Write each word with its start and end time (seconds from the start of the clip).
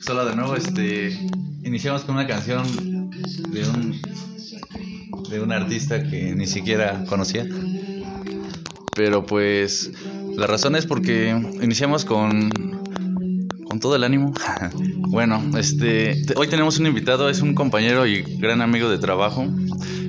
Solo 0.00 0.24
de 0.24 0.36
nuevo, 0.36 0.56
este, 0.56 1.10
iniciamos 1.64 2.02
con 2.04 2.14
una 2.14 2.26
canción 2.26 2.64
de 3.50 3.68
un 3.68 4.00
de 5.28 5.40
un 5.40 5.52
artista 5.52 6.02
que 6.02 6.34
ni 6.34 6.46
siquiera 6.46 7.04
conocía. 7.04 7.46
Pero 8.96 9.26
pues 9.26 9.92
la 10.36 10.46
razón 10.46 10.76
es 10.76 10.86
porque 10.86 11.30
iniciamos 11.62 12.04
con 12.04 12.50
con 13.68 13.80
todo 13.80 13.96
el 13.96 14.04
ánimo. 14.04 14.32
bueno, 14.96 15.42
este 15.58 16.24
hoy 16.36 16.48
tenemos 16.48 16.78
un 16.78 16.86
invitado, 16.86 17.28
es 17.28 17.42
un 17.42 17.54
compañero 17.54 18.06
y 18.06 18.22
gran 18.22 18.62
amigo 18.62 18.88
de 18.88 18.98
trabajo, 18.98 19.46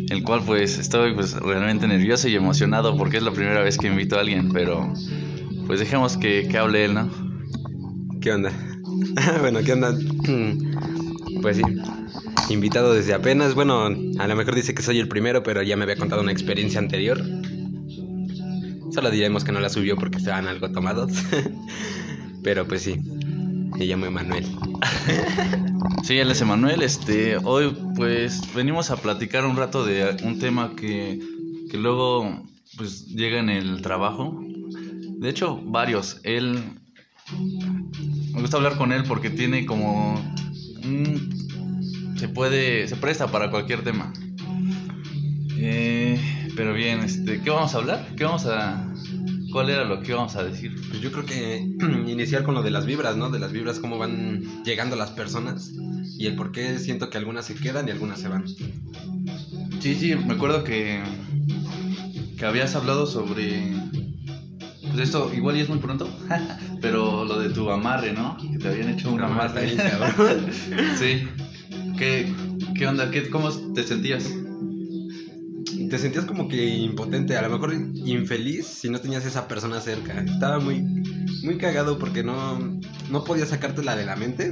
el 0.10 0.24
cual 0.24 0.42
pues 0.46 0.78
estoy 0.78 1.14
pues 1.14 1.34
realmente 1.34 1.88
nervioso 1.88 2.28
y 2.28 2.36
emocionado 2.36 2.98
porque 2.98 3.18
es 3.18 3.24
la 3.24 3.32
primera 3.32 3.62
vez 3.62 3.78
que 3.78 3.88
invito 3.88 4.18
a 4.18 4.22
alguien, 4.22 4.50
pero 4.52 4.94
pues 5.68 5.80
dejemos 5.80 6.18
que, 6.18 6.48
que 6.48 6.58
hable 6.58 6.86
él, 6.86 6.96
¿no? 6.96 7.10
¿Qué 8.22 8.32
onda? 8.32 8.52
bueno, 9.40 9.60
¿qué 9.64 9.74
onda? 9.74 9.96
Pues 11.42 11.56
sí, 11.56 11.64
invitado 12.50 12.94
desde 12.94 13.14
apenas. 13.14 13.56
Bueno, 13.56 13.86
a 13.86 14.28
lo 14.28 14.36
mejor 14.36 14.56
dice 14.56 14.74
que 14.74 14.82
soy 14.82 15.00
el 15.00 15.08
primero, 15.08 15.42
pero 15.42 15.62
ya 15.62 15.78
me 15.78 15.84
había 15.84 15.96
contado 15.96 16.22
una 16.22 16.34
experiencia 16.34 16.80
anterior. 16.80 17.24
Solo 18.92 19.10
diremos 19.10 19.46
que 19.46 19.54
no 19.54 19.62
la 19.62 19.70
subió 19.70 19.96
porque 19.96 20.18
estaban 20.18 20.48
algo 20.48 20.70
tomados. 20.72 21.14
pero 22.44 22.68
pues 22.68 22.82
sí, 22.82 23.00
me 23.80 23.86
llamo 23.86 24.08
Emanuel. 24.08 24.46
sí, 26.04 26.18
él 26.18 26.30
es 26.30 26.42
Emanuel. 26.42 26.84
Este, 26.84 27.38
hoy 27.38 27.76
pues 27.96 28.54
venimos 28.54 28.92
a 28.92 28.98
platicar 28.98 29.46
un 29.46 29.56
rato 29.56 29.86
de 29.86 30.18
un 30.24 30.38
tema 30.38 30.76
que, 30.76 31.18
que 31.72 31.78
luego 31.78 32.44
pues 32.76 33.08
llega 33.08 33.40
en 33.40 33.50
el 33.50 33.82
trabajo. 33.82 34.44
De 35.18 35.30
hecho, 35.30 35.62
varios. 35.64 36.20
Él 36.24 36.62
me 38.34 38.42
gusta 38.42 38.58
hablar 38.58 38.78
con 38.78 38.92
él 38.92 39.04
porque 39.08 39.30
tiene 39.30 39.66
como 39.66 40.22
se 42.18 42.28
puede 42.28 42.88
se 42.88 42.96
presta 42.96 43.28
para 43.28 43.52
cualquier 43.52 43.84
tema 43.84 44.12
eh, 45.58 46.20
pero 46.56 46.74
bien 46.74 47.02
este 47.02 47.42
qué 47.42 47.50
vamos 47.50 47.76
a 47.76 47.78
hablar 47.78 48.08
qué 48.18 48.24
vamos 48.24 48.46
a 48.46 48.89
cuál 49.52 49.70
era 49.70 49.84
lo 49.86 50.02
que 50.02 50.12
íbamos 50.12 50.36
a 50.36 50.44
decir 50.44 50.76
pues 50.90 51.02
yo 51.02 51.12
creo 51.12 51.26
que 51.26 51.58
iniciar 52.08 52.44
con 52.44 52.56
lo 52.56 52.62
de 52.62 52.72
las 52.72 52.86
vibras 52.86 53.18
no 53.18 53.30
de 53.30 53.40
las 53.40 53.52
vibras 53.52 53.80
cómo 53.80 53.98
van 53.98 54.64
llegando 54.64 54.96
las 54.96 55.12
personas 55.12 55.72
y 56.18 56.28
el 56.28 56.36
por 56.36 56.52
qué 56.52 56.78
siento 56.80 57.10
que 57.10 57.18
algunas 57.18 57.46
se 57.46 57.56
quedan 57.56 57.88
y 57.88 57.92
algunas 57.92 58.20
se 58.20 58.28
van 58.28 58.48
sí 58.48 59.96
sí 59.96 60.16
me 60.16 60.34
acuerdo 60.34 60.64
que 60.64 61.02
que 62.38 62.46
habías 62.46 62.76
hablado 62.76 63.06
sobre 63.06 63.74
pues 64.90 65.02
esto 65.02 65.32
igual 65.34 65.58
y 65.58 65.62
es 65.62 65.70
muy 65.70 65.80
pronto, 65.80 66.10
pero 66.82 67.26
lo 67.26 67.40
de 67.40 67.50
tu 67.50 67.70
amarre, 67.70 68.14
¿no? 68.14 68.38
Que 68.38 68.58
te 68.58 68.68
habían 68.70 68.90
hecho 68.90 69.12
un 69.12 69.22
amarre. 69.22 69.70
sí. 70.98 71.28
¿Qué, 71.98 72.34
qué 72.76 72.88
onda? 72.88 73.12
¿Qué, 73.12 73.30
¿Cómo 73.30 73.52
te 73.52 73.84
sentías? 73.84 74.32
Te 75.90 75.98
sentías 75.98 76.26
como 76.26 76.48
que 76.48 76.68
impotente, 76.68 77.36
a 77.36 77.42
lo 77.42 77.50
mejor 77.50 77.74
infeliz 77.74 78.68
si 78.68 78.90
no 78.90 79.02
tenías 79.02 79.26
esa 79.26 79.48
persona 79.48 79.82
cerca. 79.82 80.22
Estaba 80.22 80.60
muy, 80.60 80.82
muy 81.44 81.58
cagado 81.58 81.98
porque 81.98 82.24
no, 82.24 82.60
no 83.10 83.24
podías 83.24 83.50
sacártela 83.50 83.96
de 83.96 84.06
la 84.06 84.16
mente, 84.16 84.52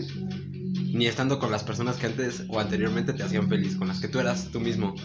ni 0.94 1.06
estando 1.06 1.38
con 1.38 1.52
las 1.52 1.64
personas 1.64 1.98
que 1.98 2.08
antes 2.08 2.46
o 2.50 2.60
anteriormente 2.60 3.14
te 3.14 3.24
hacían 3.24 3.48
feliz, 3.48 3.76
con 3.76 3.88
las 3.88 4.02
que 4.02 4.08
tú 4.08 4.20
eras 4.20 4.50
tú 4.52 4.60
mismo. 4.60 4.96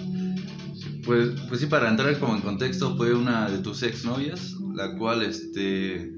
Pues, 1.05 1.31
pues 1.49 1.61
sí, 1.61 1.67
para 1.67 1.91
entrar 1.91 2.19
como 2.19 2.35
en 2.35 2.41
contexto, 2.41 2.97
fue 2.97 3.15
una 3.15 3.51
de 3.51 3.59
tus 3.59 3.83
exnovias, 3.83 4.55
la 4.75 4.97
cual, 4.97 5.23
este, 5.23 6.13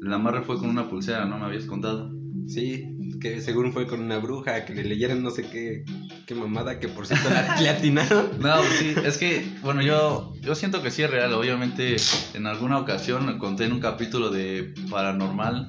la 0.00 0.16
amarre 0.16 0.42
fue 0.42 0.58
con 0.58 0.68
una 0.68 0.88
pulsera, 0.88 1.26
¿no? 1.26 1.38
Me 1.38 1.44
habías 1.44 1.66
contado. 1.66 2.12
Sí, 2.46 2.96
que 3.20 3.40
según 3.40 3.72
fue 3.72 3.86
con 3.86 4.00
una 4.00 4.18
bruja, 4.18 4.64
que 4.64 4.74
le 4.74 4.84
leyeron 4.84 5.22
no 5.22 5.30
sé 5.30 5.42
qué, 5.42 5.84
qué 6.26 6.34
mamada, 6.34 6.78
que 6.78 6.88
por 6.88 7.06
cierto 7.06 7.28
le 7.60 7.68
atinaron. 7.68 8.30
No, 8.40 8.62
sí, 8.78 8.94
es 9.04 9.18
que, 9.18 9.46
bueno, 9.62 9.82
yo, 9.82 10.34
yo 10.40 10.54
siento 10.54 10.82
que 10.82 10.90
sí 10.90 11.02
es 11.02 11.10
real. 11.10 11.32
Obviamente, 11.32 11.96
en 12.34 12.46
alguna 12.46 12.78
ocasión 12.78 13.38
conté 13.38 13.64
en 13.64 13.72
un 13.72 13.80
capítulo 13.80 14.30
de 14.30 14.74
Paranormal 14.90 15.68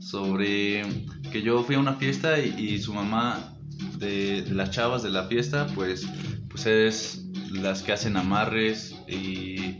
sobre 0.00 0.82
que 1.30 1.42
yo 1.42 1.62
fui 1.62 1.74
a 1.74 1.78
una 1.78 1.94
fiesta 1.94 2.38
y, 2.38 2.78
su 2.78 2.92
mamá 2.92 3.56
de, 3.98 4.42
de, 4.42 4.54
las 4.54 4.70
chavas 4.70 5.02
de 5.02 5.10
la 5.10 5.24
fiesta, 5.24 5.66
pues, 5.74 6.06
pues 6.48 6.66
es 6.66 7.24
las 7.52 7.82
que 7.82 7.92
hacen 7.92 8.16
amarres 8.16 8.94
y, 9.06 9.76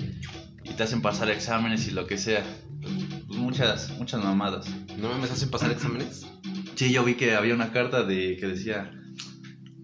y 0.65 0.75
te 0.77 0.83
hacen 0.83 1.03
pasar 1.03 1.31
exámenes 1.31 1.89
y 1.89 1.93
lo 1.93 2.07
que 2.07 2.19
sea. 2.19 2.45
Pues 3.27 3.39
muchas, 3.39 3.91
muchas 3.99 4.23
mamadas. 4.23 4.67
¿No 4.97 5.17
me 5.17 5.25
hacen 5.25 5.51
pasar 5.51 5.71
exámenes? 5.71 6.27
Sí, 6.79 6.93
yo 6.93 7.03
vi 7.03 7.15
que 7.15 7.35
había 7.35 7.55
una 7.55 7.73
carta 7.73 8.05
de 8.05 8.37
que 8.37 8.47
decía, 8.47 8.93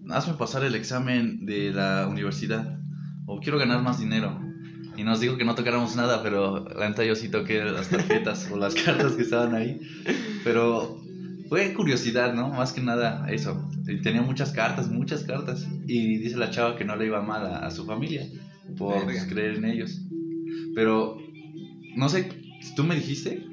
hazme 0.09 0.35
pasar 0.35 0.63
el 0.63 0.75
examen 0.75 1.45
de 1.45 1.73
la 1.73 2.07
universidad 2.09 2.79
o 3.25 3.41
quiero 3.41 3.59
ganar 3.59 3.83
más 3.83 3.99
dinero. 3.99 4.39
Y 4.95 5.03
nos 5.03 5.19
dijo 5.19 5.35
que 5.35 5.43
no 5.43 5.55
tocáramos 5.55 5.97
nada, 5.97 6.23
pero 6.23 6.63
la 6.69 6.87
neta 6.87 7.03
yo 7.03 7.15
sí 7.15 7.27
toqué 7.27 7.65
las 7.65 7.89
tarjetas 7.89 8.49
o 8.49 8.55
las 8.55 8.75
cartas 8.75 9.11
que 9.11 9.23
estaban 9.23 9.55
ahí. 9.55 9.81
Pero 10.45 11.01
fue 11.49 11.73
curiosidad, 11.73 12.33
¿no? 12.33 12.47
Más 12.51 12.71
que 12.71 12.79
nada 12.79 13.27
eso. 13.29 13.69
Tenía 14.01 14.21
muchas 14.21 14.53
cartas, 14.53 14.89
muchas 14.89 15.25
cartas. 15.25 15.67
Y 15.85 16.19
dice 16.19 16.37
la 16.37 16.49
chava 16.49 16.77
que 16.77 16.85
no 16.85 16.95
le 16.95 17.07
iba 17.07 17.21
mal 17.21 17.45
a, 17.45 17.69
su 17.71 17.85
familia 17.85 18.25
por 18.77 19.05
creer 19.27 19.55
en 19.55 19.65
ellos. 19.65 19.99
Pero, 20.73 21.17
no 21.97 22.07
sé, 22.07 22.29
¿tú 22.77 22.85
me 22.85 22.95
dijiste? 22.95 23.45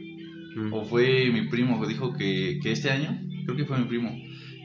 Mm. 0.55 0.73
¿O 0.73 0.85
fue 0.85 1.29
mi 1.33 1.49
primo 1.49 1.81
que 1.81 1.89
dijo 1.89 2.13
que, 2.13 2.61
que, 2.63 2.71
este 2.71 2.93
año? 2.93 3.32
Creo 3.45 3.57
que 3.57 3.65
fue 3.65 3.79
mi 3.79 3.85
primo. 3.85 4.17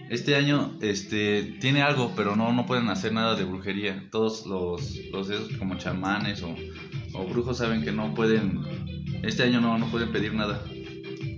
Este 0.10 0.36
año 0.36 0.78
este, 0.82 1.58
tiene 1.60 1.82
algo, 1.82 2.14
pero 2.16 2.36
no, 2.36 2.54
no 2.54 2.66
pueden 2.66 2.88
hacer 2.90 3.12
nada 3.12 3.36
de 3.36 3.44
brujería. 3.44 4.08
Todos 4.10 4.46
los, 4.46 4.96
los 5.12 5.30
esos 5.30 5.58
como 5.58 5.78
chamanes 5.78 6.42
o, 6.44 6.56
o 7.14 7.26
brujos 7.26 7.58
saben 7.58 7.84
que 7.84 7.92
no 7.92 8.14
pueden... 8.14 8.62
Este 9.24 9.44
año 9.44 9.60
no, 9.60 9.78
no 9.78 9.90
pueden 9.92 10.12
pedir 10.12 10.34
nada. 10.34 10.64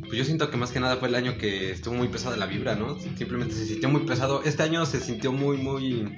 Pues 0.10 0.18
yo 0.18 0.26
siento 0.26 0.50
que 0.50 0.58
más 0.58 0.72
que 0.72 0.80
nada 0.80 0.98
fue 0.98 1.08
el 1.08 1.16
año 1.16 1.38
que 1.38 1.72
estuvo 1.72 1.94
muy 1.94 2.08
pesada 2.08 2.36
la 2.36 2.48
vibra, 2.48 2.76
¿no? 2.76 3.00
Simplemente 3.00 3.54
se 3.54 3.66
sintió 3.66 3.90
muy 3.90 4.02
pesado. 4.02 4.44
Este 4.44 4.64
año 4.64 4.86
se 4.86 5.00
sintió 5.00 5.32
muy, 5.32 5.58
muy 5.58 6.10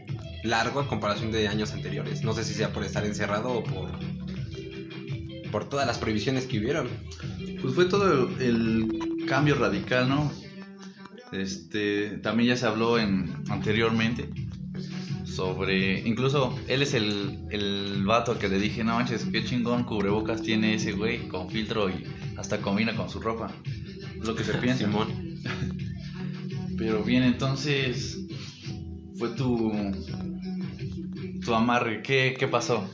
largo 0.43 0.79
a 0.79 0.87
comparación 0.87 1.31
de 1.31 1.47
años 1.47 1.73
anteriores. 1.73 2.23
No 2.23 2.33
sé 2.33 2.43
si 2.43 2.53
sea 2.53 2.73
por 2.73 2.83
estar 2.83 3.05
encerrado 3.05 3.51
o 3.51 3.63
por, 3.63 3.91
por 5.51 5.69
todas 5.69 5.85
las 5.85 5.97
prohibiciones 5.97 6.45
que 6.45 6.59
hubieron. 6.59 6.87
Pues 7.61 7.75
fue 7.75 7.85
todo 7.85 8.29
el, 8.39 9.25
cambio 9.27 9.55
radical, 9.55 10.09
¿no? 10.09 10.31
Este, 11.31 12.17
también 12.17 12.49
ya 12.49 12.57
se 12.57 12.65
habló 12.65 12.99
en, 12.99 13.33
anteriormente 13.49 14.29
sobre, 15.23 16.01
incluso 16.07 16.57
él 16.67 16.81
es 16.81 16.93
el, 16.93 17.39
el 17.51 18.03
vato 18.05 18.37
que 18.37 18.49
le 18.49 18.59
dije, 18.59 18.83
no 18.83 18.95
manches, 18.95 19.25
qué 19.31 19.43
chingón 19.43 19.85
cubrebocas 19.85 20.41
tiene 20.41 20.73
ese 20.73 20.91
güey 20.91 21.27
con 21.29 21.49
filtro 21.49 21.89
y 21.89 22.03
hasta 22.37 22.57
combina 22.57 22.95
con 22.95 23.09
su 23.09 23.21
ropa 23.21 23.51
lo 24.23 24.35
que 24.35 24.43
se 24.43 24.53
piensa. 24.59 24.85
Simón. 24.85 25.07
Pero 26.77 27.03
bien, 27.03 27.23
entonces 27.23 28.19
fue 29.17 29.29
tu 29.29 29.71
tu 31.43 31.53
amarre. 31.53 32.01
¿Qué, 32.01 32.35
¿Qué 32.37 32.47
pasó? 32.47 32.89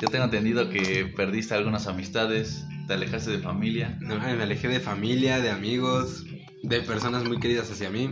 Yo 0.00 0.08
tengo 0.08 0.24
entendido 0.24 0.68
que 0.70 1.06
perdiste 1.16 1.54
algunas 1.54 1.86
amistades, 1.86 2.64
te 2.86 2.94
alejaste 2.94 3.30
de 3.30 3.38
familia. 3.38 3.98
No, 4.00 4.18
me 4.18 4.42
alejé 4.42 4.68
de 4.68 4.80
familia, 4.80 5.40
de 5.40 5.50
amigos, 5.50 6.24
de 6.68 6.80
personas 6.80 7.24
muy 7.24 7.38
queridas 7.38 7.70
hacia 7.70 7.90
mí. 7.90 8.10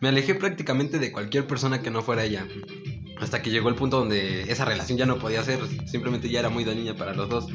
Me 0.00 0.08
alejé 0.08 0.34
prácticamente 0.34 0.98
de 0.98 1.10
cualquier 1.10 1.46
persona 1.46 1.82
que 1.82 1.90
no 1.90 2.02
fuera 2.02 2.24
ella. 2.24 2.46
Hasta 3.18 3.42
que 3.42 3.50
llegó 3.50 3.68
el 3.68 3.74
punto 3.74 3.98
donde 3.98 4.42
esa 4.42 4.64
relación 4.64 4.98
ya 4.98 5.06
no 5.06 5.18
podía 5.18 5.42
ser, 5.42 5.58
simplemente 5.86 6.28
ya 6.28 6.40
era 6.40 6.50
muy 6.50 6.64
dañina 6.64 6.94
para 6.94 7.14
los 7.14 7.28
dos. 7.28 7.46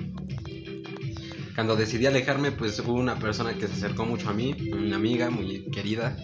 Cuando 1.56 1.76
decidí 1.76 2.06
alejarme, 2.08 2.52
pues 2.52 2.80
hubo 2.80 2.94
una 2.94 3.18
persona 3.20 3.54
que 3.54 3.68
se 3.68 3.74
acercó 3.74 4.06
mucho 4.06 4.30
a 4.30 4.34
mí, 4.34 4.72
una 4.74 4.96
amiga 4.96 5.30
muy 5.30 5.70
querida. 5.72 6.18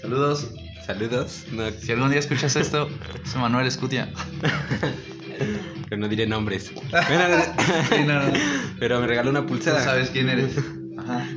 Saludos. 0.00 0.50
Saludos. 0.84 1.44
si 1.80 1.92
algún 1.92 2.10
día 2.10 2.18
escuchas 2.18 2.56
esto, 2.56 2.88
soy 3.24 3.42
Manuel 3.42 3.66
Escutia. 3.66 4.10
Pero 5.88 6.00
no 6.00 6.08
diré 6.08 6.26
nombres. 6.26 6.72
Pero 8.80 9.00
me 9.00 9.06
regaló 9.06 9.30
una 9.30 9.46
pulsera. 9.46 9.84
sabes 9.84 10.10
quién 10.10 10.30
eres. 10.30 10.56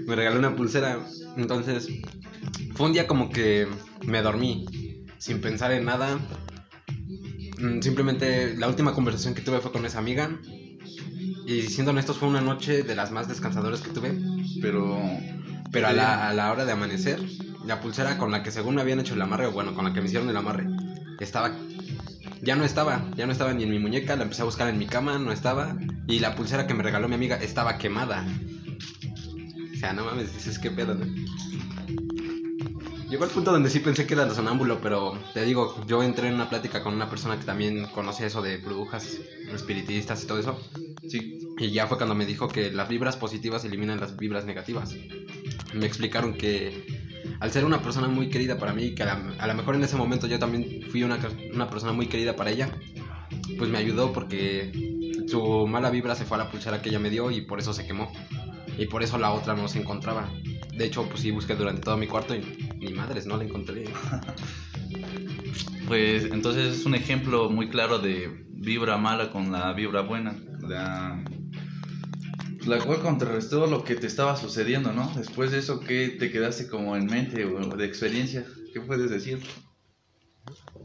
Me 0.05 0.15
regaló 0.15 0.39
una 0.39 0.55
pulsera. 0.55 0.99
Entonces, 1.37 1.87
fue 2.75 2.87
un 2.87 2.93
día 2.93 3.07
como 3.07 3.29
que 3.29 3.67
me 4.05 4.21
dormí, 4.21 4.65
sin 5.17 5.41
pensar 5.41 5.71
en 5.71 5.85
nada. 5.85 6.19
Mm, 7.57 7.81
simplemente 7.81 8.55
la 8.57 8.67
última 8.67 8.93
conversación 8.93 9.33
que 9.33 9.41
tuve 9.41 9.59
fue 9.59 9.71
con 9.71 9.85
esa 9.85 9.99
amiga 9.99 10.39
y 11.45 11.63
siendo 11.63 11.91
honestos, 11.91 12.17
fue 12.17 12.29
una 12.29 12.41
noche 12.41 12.83
de 12.83 12.95
las 12.95 13.11
más 13.11 13.27
descansadoras 13.27 13.81
que 13.81 13.91
tuve. 13.91 14.19
Pero. 14.61 14.99
Pero 15.71 15.87
a 15.87 15.93
la, 15.93 16.27
a 16.27 16.33
la 16.33 16.51
hora 16.51 16.65
de 16.65 16.73
amanecer, 16.73 17.21
la 17.65 17.79
pulsera 17.79 18.17
con 18.17 18.29
la 18.29 18.43
que 18.43 18.51
según 18.51 18.75
me 18.75 18.81
habían 18.81 18.99
hecho 18.99 19.13
el 19.13 19.21
amarre, 19.21 19.45
o 19.45 19.51
bueno, 19.53 19.73
con 19.73 19.85
la 19.85 19.93
que 19.93 20.01
me 20.01 20.07
hicieron 20.07 20.29
el 20.29 20.35
amarre, 20.35 20.67
estaba 21.19 21.55
ya 22.41 22.55
no 22.55 22.65
estaba, 22.65 23.05
ya 23.15 23.25
no 23.25 23.31
estaba 23.31 23.53
ni 23.53 23.63
en 23.63 23.69
mi 23.69 23.79
muñeca, 23.79 24.15
la 24.15 24.23
empecé 24.23 24.41
a 24.41 24.45
buscar 24.45 24.67
en 24.67 24.77
mi 24.77 24.87
cama, 24.87 25.19
no 25.19 25.31
estaba, 25.31 25.77
y 26.07 26.19
la 26.19 26.35
pulsera 26.35 26.65
que 26.65 26.73
me 26.73 26.83
regaló 26.83 27.07
mi 27.07 27.15
amiga 27.15 27.35
estaba 27.37 27.77
quemada. 27.77 28.25
Sea, 29.81 29.93
no 29.93 30.05
mames, 30.05 30.31
dices 30.31 30.59
qué 30.59 30.69
pedo, 30.69 30.93
¿no? 30.93 31.07
Llegó 33.09 33.23
al 33.23 33.31
punto 33.31 33.51
donde 33.51 33.67
sí 33.67 33.79
pensé 33.79 34.05
que 34.05 34.13
era 34.13 34.25
el 34.25 34.31
sonámbulo, 34.31 34.79
pero 34.79 35.17
te 35.33 35.43
digo, 35.43 35.75
yo 35.87 36.03
entré 36.03 36.27
en 36.27 36.35
una 36.35 36.51
plática 36.51 36.83
con 36.83 36.93
una 36.93 37.09
persona 37.09 37.39
que 37.39 37.45
también 37.45 37.87
conoce 37.87 38.27
eso 38.27 38.43
de 38.43 38.57
brujas, 38.57 39.17
espiritistas 39.51 40.23
y 40.23 40.27
todo 40.27 40.37
eso. 40.37 40.61
Sí. 41.09 41.39
Y 41.57 41.71
ya 41.71 41.87
fue 41.87 41.97
cuando 41.97 42.13
me 42.13 42.27
dijo 42.27 42.47
que 42.47 42.71
las 42.71 42.89
vibras 42.89 43.17
positivas 43.17 43.65
eliminan 43.65 43.99
las 43.99 44.15
vibras 44.15 44.45
negativas. 44.45 44.95
Me 45.73 45.87
explicaron 45.87 46.35
que 46.35 46.85
al 47.39 47.51
ser 47.51 47.65
una 47.65 47.81
persona 47.81 48.07
muy 48.07 48.29
querida 48.29 48.59
para 48.59 48.73
mí, 48.73 48.93
que 48.93 49.01
a 49.01 49.47
lo 49.47 49.53
mejor 49.55 49.73
en 49.73 49.83
ese 49.83 49.95
momento 49.95 50.27
yo 50.27 50.37
también 50.37 50.83
fui 50.91 51.01
una, 51.01 51.17
una 51.55 51.71
persona 51.71 51.91
muy 51.91 52.05
querida 52.05 52.35
para 52.35 52.51
ella, 52.51 52.69
pues 53.57 53.67
me 53.67 53.79
ayudó 53.79 54.13
porque 54.13 54.71
su 55.27 55.65
mala 55.65 55.89
vibra 55.89 56.13
se 56.13 56.25
fue 56.25 56.37
a 56.37 56.43
la 56.43 56.51
pulsera 56.51 56.83
que 56.83 56.89
ella 56.89 56.99
me 56.99 57.09
dio 57.09 57.31
y 57.31 57.41
por 57.41 57.57
eso 57.57 57.73
se 57.73 57.87
quemó. 57.87 58.11
Y 58.77 58.85
por 58.87 59.03
eso 59.03 59.17
la 59.17 59.31
otra 59.31 59.55
no 59.55 59.67
se 59.67 59.79
encontraba. 59.79 60.29
De 60.73 60.85
hecho, 60.85 61.07
pues 61.07 61.21
sí 61.21 61.31
busqué 61.31 61.55
durante 61.55 61.81
todo 61.81 61.97
mi 61.97 62.07
cuarto 62.07 62.35
y 62.35 62.75
ni 62.79 62.93
madres, 62.93 63.25
no 63.25 63.37
la 63.37 63.43
encontré. 63.43 63.85
Pues 65.87 66.25
entonces 66.25 66.79
es 66.79 66.85
un 66.85 66.95
ejemplo 66.95 67.49
muy 67.49 67.69
claro 67.69 67.99
de 67.99 68.45
vibra 68.49 68.97
mala 68.97 69.31
con 69.31 69.51
la 69.51 69.73
vibra 69.73 70.01
buena. 70.01 70.35
La, 70.61 71.21
la 72.65 72.79
cual 72.79 73.01
contrarrestó 73.01 73.67
lo 73.67 73.83
que 73.83 73.95
te 73.95 74.07
estaba 74.07 74.37
sucediendo, 74.37 74.93
¿no? 74.93 75.11
Después 75.15 75.51
de 75.51 75.59
eso, 75.59 75.79
¿qué 75.79 76.09
te 76.09 76.31
quedaste 76.31 76.67
como 76.67 76.95
en 76.95 77.07
mente 77.07 77.45
o 77.45 77.75
de 77.75 77.85
experiencia? 77.85 78.45
¿Qué 78.73 78.79
puedes 78.79 79.09
decir? 79.09 79.39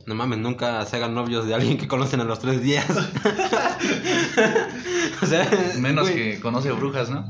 No 0.06 0.14
mames, 0.14 0.38
nunca 0.38 0.84
se 0.86 0.96
hagan 0.96 1.14
novios 1.14 1.46
de 1.46 1.54
alguien 1.54 1.76
que 1.78 1.88
conocen 1.88 2.20
a 2.20 2.24
los 2.24 2.38
tres 2.38 2.62
días. 2.62 2.86
o 5.22 5.26
sea, 5.26 5.48
Menos 5.78 6.08
güey. 6.10 6.34
que 6.34 6.40
conoce 6.40 6.70
brujas, 6.72 7.10
¿no? 7.10 7.28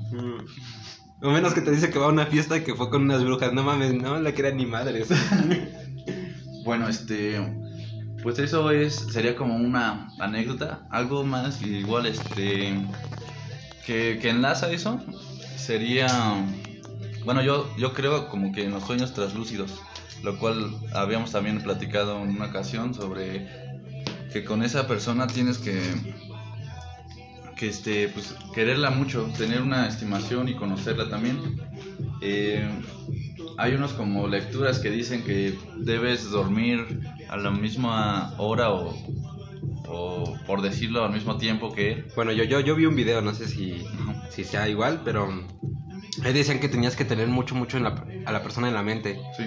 O 1.22 1.30
menos 1.30 1.54
que 1.54 1.62
te 1.62 1.70
dice 1.70 1.88
que 1.90 1.98
va 1.98 2.06
a 2.06 2.10
una 2.10 2.26
fiesta 2.26 2.56
y 2.58 2.64
que 2.64 2.74
fue 2.74 2.90
con 2.90 3.02
unas 3.02 3.24
brujas. 3.24 3.52
No 3.54 3.62
mames, 3.62 3.94
no 3.94 4.18
la 4.20 4.32
crean 4.32 4.56
ni 4.56 4.66
madres. 4.66 5.08
Bueno, 6.64 6.88
este, 6.88 7.40
pues 8.24 8.40
eso 8.40 8.72
es, 8.72 8.96
sería 9.12 9.36
como 9.36 9.54
una 9.54 10.08
anécdota, 10.18 10.80
algo 10.90 11.22
más 11.22 11.62
igual, 11.62 12.06
este, 12.06 12.74
que, 13.86 14.18
que 14.20 14.30
enlaza 14.30 14.72
eso, 14.72 15.00
sería, 15.56 16.08
bueno, 17.24 17.40
yo, 17.40 17.72
yo 17.78 17.92
creo 17.92 18.28
como 18.28 18.50
que 18.50 18.64
en 18.64 18.72
los 18.72 18.82
sueños 18.82 19.14
traslúcidos, 19.14 19.80
lo 20.22 20.38
cual 20.38 20.74
habíamos 20.92 21.32
también 21.32 21.60
platicado 21.62 22.22
en 22.22 22.30
una 22.30 22.46
ocasión 22.46 22.94
sobre 22.94 23.46
que 24.32 24.44
con 24.44 24.62
esa 24.62 24.86
persona 24.86 25.26
tienes 25.26 25.58
que, 25.58 25.80
que 27.56 27.68
este, 27.68 28.08
pues 28.08 28.34
quererla 28.54 28.90
mucho, 28.90 29.30
tener 29.36 29.62
una 29.62 29.88
estimación 29.88 30.48
y 30.48 30.54
conocerla 30.54 31.08
también. 31.08 31.60
Eh, 32.20 32.68
hay 33.58 33.74
unos 33.74 33.92
como 33.92 34.28
lecturas 34.28 34.78
que 34.78 34.90
dicen 34.90 35.24
que 35.24 35.58
debes 35.78 36.30
dormir 36.30 37.00
a 37.28 37.36
la 37.36 37.50
misma 37.50 38.34
hora 38.38 38.70
o, 38.70 38.94
o 39.88 40.36
por 40.46 40.60
decirlo 40.60 41.04
al 41.04 41.12
mismo 41.12 41.38
tiempo 41.38 41.72
que 41.72 41.92
él. 41.92 42.06
bueno, 42.14 42.32
yo, 42.32 42.44
yo, 42.44 42.60
yo 42.60 42.76
vi 42.76 42.86
un 42.86 42.96
video, 42.96 43.22
no 43.22 43.34
sé 43.34 43.48
si, 43.48 43.84
si 44.30 44.44
sea 44.44 44.68
igual, 44.68 45.00
pero 45.04 45.28
ahí 46.22 46.32
decían 46.32 46.60
que 46.60 46.68
tenías 46.68 46.96
que 46.96 47.04
tener 47.04 47.28
mucho, 47.28 47.54
mucho 47.54 47.78
en 47.78 47.84
la, 47.84 48.04
a 48.26 48.32
la 48.32 48.42
persona 48.42 48.68
en 48.68 48.74
la 48.74 48.82
mente. 48.82 49.18
Sí. 49.36 49.44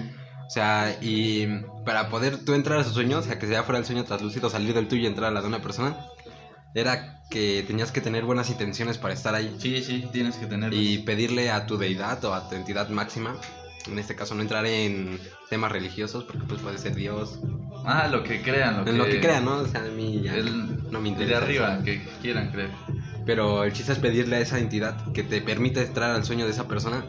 O 0.49 0.51
sea, 0.51 0.97
y 0.99 1.45
para 1.85 2.09
poder 2.09 2.43
tú 2.43 2.55
entrar 2.55 2.79
a 2.79 2.83
su 2.83 2.89
sueño, 2.89 3.19
o 3.19 3.21
sea, 3.21 3.37
que 3.37 3.47
ya 3.47 3.61
fuera 3.61 3.77
el 3.77 3.85
sueño 3.85 4.03
traslúcido, 4.03 4.49
salir 4.49 4.73
del 4.73 4.87
tuyo 4.87 5.03
y 5.03 5.05
entrar 5.05 5.29
a 5.29 5.31
la 5.31 5.41
de 5.41 5.47
una 5.47 5.61
persona, 5.61 5.95
era 6.73 7.21
que 7.29 7.63
tenías 7.67 7.91
que 7.91 8.01
tener 8.01 8.25
buenas 8.25 8.49
intenciones 8.49 8.97
para 8.97 9.13
estar 9.13 9.35
ahí. 9.35 9.55
Sí, 9.59 9.83
sí, 9.83 10.05
tienes 10.11 10.37
que 10.37 10.47
tener. 10.47 10.73
y 10.73 10.97
pedirle 10.99 11.51
a 11.51 11.67
tu 11.67 11.77
deidad 11.77 12.23
o 12.25 12.33
a 12.33 12.49
tu 12.49 12.55
entidad 12.55 12.89
máxima, 12.89 13.35
en 13.87 13.99
este 13.99 14.15
caso 14.15 14.33
no 14.33 14.41
entrar 14.41 14.65
en 14.65 15.19
temas 15.51 15.71
religiosos, 15.71 16.23
porque 16.23 16.45
pues 16.47 16.61
puede 16.61 16.79
ser 16.79 16.95
Dios, 16.95 17.39
Ah, 17.85 18.07
lo 18.11 18.23
que 18.23 18.41
crean, 18.41 18.73
lo 18.77 18.79
en 18.81 18.85
que, 18.85 18.91
lo 18.93 19.05
que 19.05 19.19
crean, 19.21 19.45
¿no? 19.45 19.57
O 19.57 19.67
sea, 19.67 19.81
a 19.81 19.89
mí 19.89 20.19
ya 20.23 20.33
el- 20.33 20.91
no 20.91 20.99
me 20.99 21.09
el 21.09 21.15
de 21.15 21.23
interesa. 21.23 21.37
arriba, 21.43 21.73
eso. 21.75 21.83
que 21.83 22.01
quieran 22.23 22.51
creer. 22.51 22.71
Pero 23.25 23.63
el 23.63 23.71
chiste 23.73 23.91
es 23.93 23.99
pedirle 23.99 24.37
a 24.37 24.39
esa 24.39 24.57
entidad 24.57 24.97
que 25.13 25.21
te 25.21 25.41
permita 25.41 25.81
entrar 25.81 26.09
al 26.11 26.25
sueño 26.25 26.45
de 26.45 26.51
esa 26.51 26.67
persona. 26.67 27.05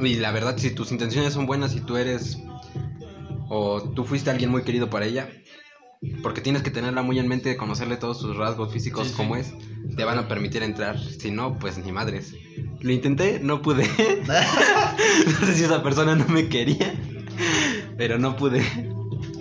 Y 0.00 0.14
la 0.16 0.32
verdad, 0.32 0.56
si 0.56 0.70
tus 0.74 0.90
intenciones 0.90 1.34
son 1.34 1.44
buenas, 1.46 1.72
si 1.72 1.80
tú 1.80 1.96
eres 1.98 2.38
o 3.54 3.82
tú 3.82 4.04
fuiste 4.04 4.30
alguien 4.30 4.50
muy 4.50 4.62
querido 4.62 4.88
para 4.88 5.04
ella, 5.04 5.28
porque 6.22 6.40
tienes 6.40 6.62
que 6.62 6.70
tenerla 6.70 7.02
muy 7.02 7.18
en 7.18 7.28
mente, 7.28 7.54
conocerle 7.58 7.98
todos 7.98 8.18
sus 8.18 8.34
rasgos 8.34 8.72
físicos 8.72 9.04
Sí, 9.08 9.10
sí. 9.10 9.16
como 9.16 9.36
es, 9.36 9.52
te 9.94 10.04
van 10.04 10.18
a 10.18 10.26
permitir 10.26 10.62
entrar. 10.62 10.98
Si 10.98 11.30
no, 11.30 11.58
pues 11.58 11.76
ni 11.76 11.92
madres. 11.92 12.34
Lo 12.80 12.90
intenté, 12.92 13.40
no 13.40 13.60
pude. 13.60 13.84
no 14.26 15.46
sé 15.46 15.54
si 15.54 15.64
esa 15.64 15.82
persona 15.82 16.16
no 16.16 16.26
me 16.28 16.48
quería, 16.48 16.94
pero 17.98 18.18
no 18.18 18.36
pude. 18.36 18.64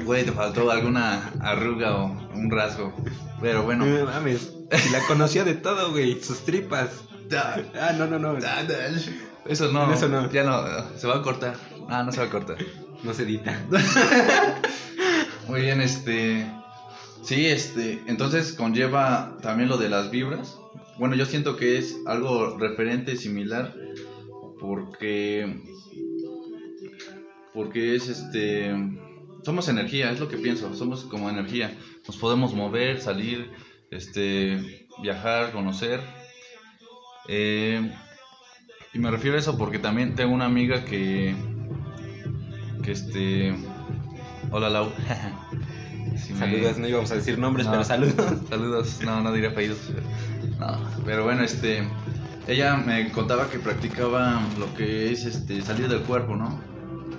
Güey, 0.04 0.26
te 0.26 0.34
faltó 0.34 0.70
alguna 0.70 1.30
arruga 1.40 1.96
o 1.96 2.08
un 2.34 2.52
rasgo. 2.52 2.94
Pero 3.40 3.64
bueno. 3.64 3.86
No 3.86 4.06
mames. 4.06 4.54
La 4.92 5.00
conocía 5.08 5.46
de 5.46 5.54
todo, 5.54 5.92
güey, 5.92 6.22
sus 6.22 6.44
tripas. 6.44 6.90
Ah, 7.34 7.94
no, 7.98 8.08
no, 8.08 8.20
no. 8.20 8.38
Eso 9.46 9.72
no, 9.72 9.92
Eso 9.94 10.10
no. 10.10 10.30
ya 10.32 10.44
no, 10.44 10.64
se 10.98 11.08
va 11.08 11.18
a 11.18 11.22
cortar. 11.22 11.56
Ah, 11.88 12.04
no 12.04 12.12
se 12.12 12.20
va 12.20 12.26
a 12.28 12.30
cortar. 12.30 12.58
No 13.04 13.14
se 13.14 13.24
edita. 13.24 13.60
Muy 15.48 15.62
bien, 15.62 15.82
este. 15.82 16.46
Sí, 17.24 17.48
este. 17.48 18.02
Entonces 18.06 18.54
conlleva 18.54 19.38
también 19.42 19.70
lo 19.70 19.78
de 19.78 19.90
las 19.90 20.12
vibras. 20.12 20.60
Bueno, 21.00 21.16
yo 21.16 21.26
siento 21.26 21.58
que 21.58 21.78
es 21.78 21.98
algo 22.06 22.58
referente 22.58 23.16
similar. 23.16 23.76
Porque. 24.60 25.62
Porque 27.54 27.96
es 27.96 28.08
este. 28.08 28.72
Somos 29.44 29.68
energía, 29.68 30.12
es 30.12 30.20
lo 30.20 30.28
que 30.28 30.38
pienso. 30.38 30.74
Somos 30.76 31.04
como 31.06 31.30
energía. 31.30 31.76
Nos 32.08 32.18
podemos 32.18 32.54
mover, 32.54 33.02
salir, 33.02 33.52
este. 33.90 34.88
Viajar, 35.02 35.52
conocer. 35.52 36.00
Eh, 37.28 37.92
y 38.94 39.00
me 39.00 39.10
refiero 39.10 39.38
a 39.38 39.40
eso 39.40 39.58
porque 39.58 39.80
también 39.80 40.16
tengo 40.16 40.34
una 40.34 40.46
amiga 40.46 40.86
que. 40.86 41.34
Que 42.84 42.92
este. 42.92 43.56
Hola 44.52 44.70
Lau. 44.70 44.92
Si 46.18 46.34
me- 46.34 46.40
Saludos, 46.40 46.78
no 46.78 46.88
íbamos 46.88 47.12
a 47.12 47.16
decir 47.16 47.38
nombres, 47.40 47.66
No. 47.66 47.72
pero 47.72 47.84
saludos. 47.84 48.16
Saludos, 48.50 49.00
no, 49.06 49.22
no 49.22 49.32
diré 49.32 49.48
apellidos. 49.48 49.78
No, 50.60 50.78
pero 51.06 51.24
bueno, 51.24 51.44
este. 51.44 51.84
Ella 52.48 52.76
me 52.76 53.12
contaba 53.12 53.50
que 53.50 53.60
practicaba 53.60 54.42
lo 54.60 54.74
que 54.74 55.12
es 55.12 55.26
este 55.26 55.62
salir 55.62 55.88
del 55.88 56.02
cuerpo, 56.02 56.36
¿no? 56.36 56.60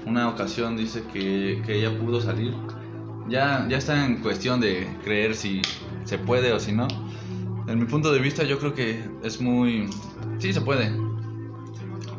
Una 0.05 0.29
ocasión 0.29 0.77
dice 0.77 1.05
que, 1.13 1.63
que 1.65 1.79
ella 1.79 1.97
pudo 1.99 2.21
salir. 2.21 2.53
Ya, 3.29 3.67
ya 3.69 3.79
está 3.79 4.05
en 4.05 4.17
cuestión 4.17 4.61
de 4.61 4.87
creer 5.05 5.35
si 5.37 5.63
se 6.05 6.19
puede 6.19 6.53
o 6.53 6.59
si 6.61 6.73
no. 6.73 6.89
En 7.69 7.79
mi 7.79 7.85
punto 7.87 8.13
de 8.13 8.19
vista, 8.21 8.43
yo 8.43 8.59
creo 8.59 8.75
que 8.75 9.03
es 9.23 9.41
muy. 9.41 9.89
Sí, 10.39 10.53
se 10.53 10.61
puede. 10.61 10.93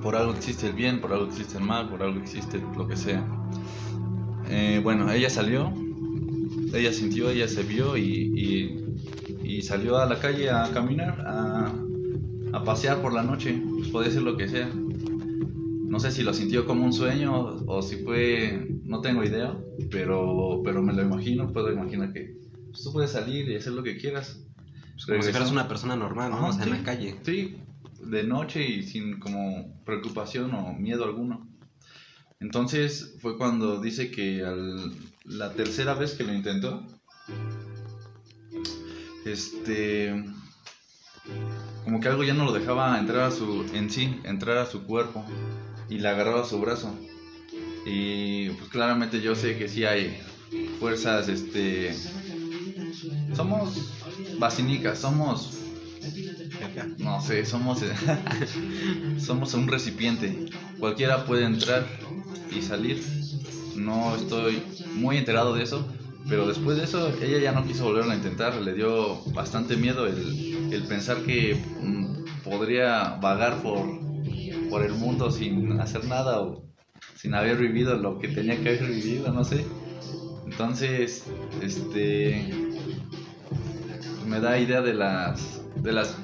Por 0.04 0.18
algo 0.18 0.34
existe 0.34 0.68
el 0.68 0.74
bien, 0.74 1.00
por 1.00 1.14
algo 1.14 1.28
existe 1.28 1.58
el 1.58 1.64
mal, 1.64 1.90
por 1.90 2.04
algo 2.04 2.20
existe 2.20 2.62
lo 2.76 2.88
que 2.88 2.98
sea. 2.98 3.26
Eh, 4.50 4.82
bueno, 4.84 5.10
ella 5.10 5.30
salió, 5.30 5.74
ella 6.74 6.92
sintió, 6.92 7.30
ella 7.30 7.48
se 7.48 7.64
vio 7.64 7.96
y, 7.96 8.04
y, 8.04 9.58
y 9.58 9.62
salió 9.62 9.98
a 9.98 10.06
la 10.06 10.20
calle 10.20 10.50
a 10.50 10.70
caminar, 10.74 11.22
a, 11.26 11.74
a 12.52 12.64
pasear 12.66 13.02
por 13.02 13.14
la 13.14 13.24
noche, 13.24 13.64
pues 13.78 13.88
podía 13.88 14.12
ser 14.12 14.24
lo 14.24 14.36
que 14.36 14.50
sea. 14.50 14.70
No 14.74 16.00
sé 16.00 16.12
si 16.12 16.22
lo 16.24 16.34
sintió 16.34 16.66
como 16.66 16.84
un 16.84 16.92
sueño 16.92 17.34
o, 17.36 17.78
o 17.78 17.82
si 17.82 17.98
fue, 17.98 18.68
no 18.84 19.00
tengo 19.00 19.24
idea, 19.24 19.58
pero, 19.90 20.62
pero 20.66 20.82
me 20.82 20.92
lo 20.92 21.04
imagino, 21.04 21.54
puedo 21.54 21.72
imaginar 21.72 22.12
que 22.12 22.36
pues, 22.72 22.84
tú 22.84 22.92
puedes 22.92 23.12
salir 23.12 23.48
y 23.48 23.56
hacer 23.56 23.74
lo 23.74 23.84
que 23.84 23.96
quieras. 23.96 24.44
Pues 24.94 25.06
como 25.06 25.22
si 25.24 25.32
fueras 25.32 25.52
una 25.52 25.68
persona 25.68 25.96
normal, 25.96 26.32
¿no? 26.32 26.38
Ajá, 26.38 26.48
o 26.48 26.54
sea, 26.54 26.64
sí. 26.64 26.70
en 26.70 26.78
la 26.78 26.84
calle. 26.84 27.16
Sí, 27.24 27.58
de 28.06 28.24
noche 28.24 28.64
y 28.68 28.84
sin 28.84 29.20
como 29.20 29.82
preocupación 29.86 30.54
o 30.54 30.74
miedo 30.74 31.04
alguno. 31.04 31.48
Entonces 32.40 33.16
fue 33.22 33.38
cuando 33.38 33.80
dice 33.80 34.12
que 34.12 34.44
al, 34.44 34.92
la 35.26 35.54
tercera 35.54 35.94
vez 35.94 36.14
que 36.14 36.24
lo 36.24 36.34
intentó, 36.34 36.86
este, 39.26 40.26
como 41.86 42.00
que 42.00 42.08
algo 42.10 42.24
ya 42.24 42.34
no 42.34 42.46
lo 42.46 42.52
dejaba 42.52 43.00
entrar 43.00 43.22
a 43.22 43.32
su, 43.32 43.66
en 43.74 43.90
sí, 43.90 44.20
entrar 44.24 44.58
a 44.58 44.66
su 44.66 44.84
cuerpo 44.84 45.26
y 45.90 46.00
le 46.00 46.08
agarraba 46.08 46.46
su 46.46 46.60
brazo. 46.60 46.94
Y 47.86 48.50
pues 48.52 48.70
claramente 48.70 49.22
yo 49.22 49.36
sé 49.36 49.58
que 49.58 49.68
sí 49.68 49.86
hay 49.86 50.18
fuerzas, 50.80 51.28
este, 51.30 51.96
somos 53.36 53.78
basinicas, 54.38 55.00
somos 55.00 55.60
no 56.98 57.22
sé, 57.22 57.46
somos 57.46 57.84
somos 59.18 59.54
un 59.54 59.68
recipiente. 59.68 60.46
Cualquiera 60.80 61.26
puede 61.26 61.46
entrar 61.46 61.86
y 62.52 62.62
salir. 62.62 63.02
No 63.76 64.16
estoy 64.16 64.62
muy 64.96 65.18
enterado 65.18 65.56
de 65.56 65.64
eso, 65.64 65.88
Pero 66.30 66.48
después 66.48 66.78
de 66.78 66.86
eso, 66.86 67.12
ella 67.22 67.40
ya 67.40 67.52
no 67.52 67.66
quiso 67.66 67.84
volverlo 67.84 68.12
a 68.12 68.16
intentar. 68.16 68.56
Le 68.56 68.74
dio 68.74 69.22
bastante 69.34 69.76
miedo 69.76 70.08
el, 70.08 70.72
el 70.72 70.84
pensar 70.84 71.18
que 71.24 71.56
mm, 71.82 72.44
podría 72.44 73.18
vagar 73.22 73.62
por, 73.62 73.86
por 74.70 74.84
el 74.84 74.94
mundo 74.94 75.32
sin 75.32 75.80
hacer 75.82 76.06
nada 76.06 76.40
o 76.42 76.64
sin 77.16 77.34
haber 77.36 77.58
vivido 77.58 77.96
lo 77.98 78.20
que 78.20 78.28
tenía 78.30 78.62
que 78.62 78.70
haber 78.70 78.90
vivido, 78.90 79.32
no 79.34 79.44
sé. 79.44 79.66
Entonces, 80.46 81.26
este 81.62 82.54
me 84.28 84.40
da 84.40 84.60
idea 84.60 84.82
de 84.82 84.94
las 84.94 85.62
de 85.76 85.92
las 85.92 86.16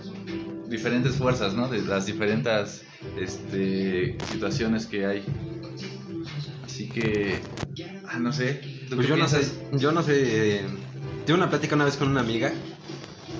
diferentes 0.69 1.15
fuerzas, 1.15 1.53
¿no? 1.53 1.67
De 1.67 1.81
las 1.81 2.05
diferentes 2.05 2.83
este, 3.17 4.17
situaciones 4.31 4.85
que 4.85 5.05
hay. 5.05 5.23
Así 6.63 6.87
que, 6.87 7.39
ah, 8.07 8.19
no 8.19 8.31
sé. 8.31 8.61
¿tú 8.89 8.95
Pues 8.95 9.07
yo 9.07 9.17
no 9.17 9.27
sé, 9.27 9.41
yo 9.73 9.91
no 9.91 10.03
sé. 10.03 10.61
Tuve 11.25 11.35
una 11.35 11.49
plática 11.49 11.75
una 11.75 11.85
vez 11.85 11.97
con 11.97 12.09
una 12.09 12.21
amiga, 12.21 12.51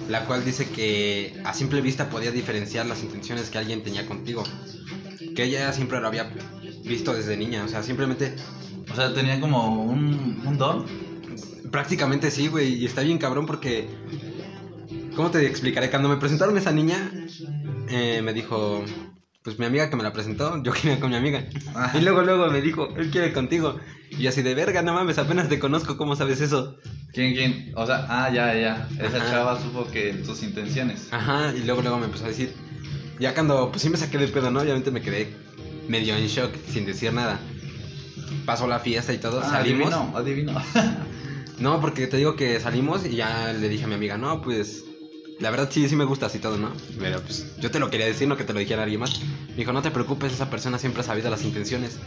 la 0.10 0.26
cual 0.26 0.44
dice 0.44 0.68
que 0.70 1.40
a 1.46 1.54
simple 1.54 1.82
vista 1.82 2.10
podía 2.10 2.32
diferenciar 2.32 2.86
las 2.86 3.04
intenciones 3.04 3.50
que 3.50 3.58
alguien 3.58 3.84
tenía 3.84 4.06
contigo. 4.06 4.44
Que 5.36 5.44
ella 5.44 5.72
siempre 5.72 6.00
lo 6.02 6.08
había 6.08 6.32
visto 6.84 7.14
desde 7.14 7.38
niña, 7.38 7.64
o 7.64 7.68
sea, 7.68 7.84
simplemente, 7.84 8.36
O 8.92 8.96
sea, 8.96 9.14
tenía 9.14 9.40
como 9.40 9.84
un, 9.84 10.42
un 10.46 10.58
don. 10.58 10.86
prácticamente 11.72 12.32
sí, 12.32 12.48
güey, 12.48 12.74
y 12.76 12.86
está 12.86 13.02
bien 13.02 13.18
cabrón 13.20 13.46
porque. 13.46 13.88
¿Cómo 15.20 15.32
te 15.32 15.46
explicaré? 15.46 15.90
Cuando 15.90 16.08
me 16.08 16.16
presentaron 16.16 16.58
esa 16.58 16.72
niña, 16.72 17.12
eh, 17.90 18.22
me 18.24 18.32
dijo. 18.32 18.86
Pues 19.44 19.60
mi 19.60 19.66
amiga 19.66 19.90
que 19.90 19.98
me 19.98 20.04
la 20.04 20.14
presentó, 20.14 20.64
yo 20.64 20.72
quería 20.72 20.98
con 21.02 21.10
mi 21.10 21.18
amiga. 21.18 21.44
Y 21.94 22.00
luego, 22.00 22.22
luego 22.22 22.48
me 22.50 22.62
dijo, 22.62 22.88
él 22.96 23.10
quiere 23.12 23.34
contigo. 23.34 23.76
Y 24.12 24.28
así 24.28 24.42
de 24.44 24.56
verga, 24.56 24.82
no 24.82 24.94
mames, 24.94 25.18
apenas 25.18 25.50
te 25.50 25.60
conozco, 25.60 25.98
¿cómo 25.98 26.16
sabes 26.16 26.40
eso? 26.40 26.78
¿Quién, 27.12 27.34
quién? 27.36 27.74
O 27.76 27.86
sea, 27.86 28.06
ah, 28.08 28.30
ya, 28.34 28.56
ya. 28.56 28.88
Esa 28.98 29.18
Ajá. 29.18 29.30
chava 29.30 29.62
supo 29.62 29.86
que 29.92 30.14
tus 30.14 30.42
intenciones. 30.42 31.10
Ajá, 31.12 31.52
y 31.54 31.66
luego 31.66 31.82
luego 31.82 31.98
me 32.00 32.06
empezó 32.06 32.24
a 32.24 32.30
decir, 32.30 32.54
ya 33.20 33.34
cuando, 33.34 33.72
pues 33.72 33.82
sí 33.82 33.90
me 33.90 33.98
saqué 33.98 34.20
de 34.20 34.30
pedo, 34.30 34.50
¿no? 34.52 34.62
Obviamente 34.62 34.90
me 34.90 35.02
quedé 35.02 35.28
medio 35.90 36.16
en 36.16 36.28
shock, 36.28 36.56
sin 36.72 36.86
decir 36.86 37.12
nada. 37.12 37.42
Pasó 38.46 38.68
la 38.68 38.80
fiesta 38.80 39.12
y 39.12 39.18
todo, 39.18 39.42
Ah, 39.44 39.50
salimos. 39.50 39.94
Adivino, 39.94 40.18
adivino. 40.18 40.62
No, 41.60 41.82
porque 41.82 42.08
te 42.08 42.16
digo 42.16 42.38
que 42.38 42.58
salimos 42.62 43.06
y 43.06 43.18
ya 43.18 43.52
le 43.52 43.68
dije 43.68 43.84
a 43.84 43.88
mi 43.90 43.96
amiga, 43.96 44.18
no, 44.18 44.40
pues, 44.40 44.86
la 45.40 45.50
verdad 45.50 45.70
sí, 45.72 45.88
sí 45.88 45.96
me 45.96 46.04
gustas 46.06 46.36
y 46.36 46.40
todo, 46.40 46.58
¿no? 46.58 46.72
Pero 47.00 47.22
pues 47.22 47.46
yo 47.60 47.72
te 47.72 47.80
lo 47.80 47.90
quería 47.90 48.06
decir, 48.06 48.28
no 48.28 48.38
que 48.38 48.44
te 48.44 48.54
lo 48.54 48.60
dijera 48.60 48.84
alguien 48.84 49.00
más. 49.00 49.22
Me 49.50 49.56
dijo, 49.56 49.72
no 49.72 49.82
te 49.82 49.92
preocupes, 49.92 50.34
esa 50.34 50.50
persona 50.50 50.78
siempre 50.78 51.02
ha 51.02 51.06
sabido 51.06 51.30
las 51.30 51.44
intenciones. 51.44 51.98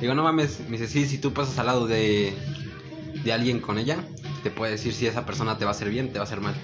Digo, 0.00 0.14
no 0.14 0.22
mames, 0.22 0.60
me 0.68 0.78
dice, 0.78 0.86
sí, 0.86 1.06
si 1.06 1.18
tú 1.18 1.32
pasas 1.32 1.58
al 1.58 1.66
lado 1.66 1.86
de, 1.86 2.32
de 3.24 3.32
alguien 3.32 3.60
con 3.60 3.78
ella, 3.78 3.98
te 4.42 4.50
puede 4.50 4.72
decir 4.72 4.92
si 4.92 5.06
esa 5.06 5.26
persona 5.26 5.58
te 5.58 5.64
va 5.64 5.72
a 5.72 5.74
hacer 5.74 5.90
bien, 5.90 6.12
te 6.12 6.18
va 6.18 6.24
a 6.24 6.26
hacer 6.26 6.40
mal. 6.40 6.54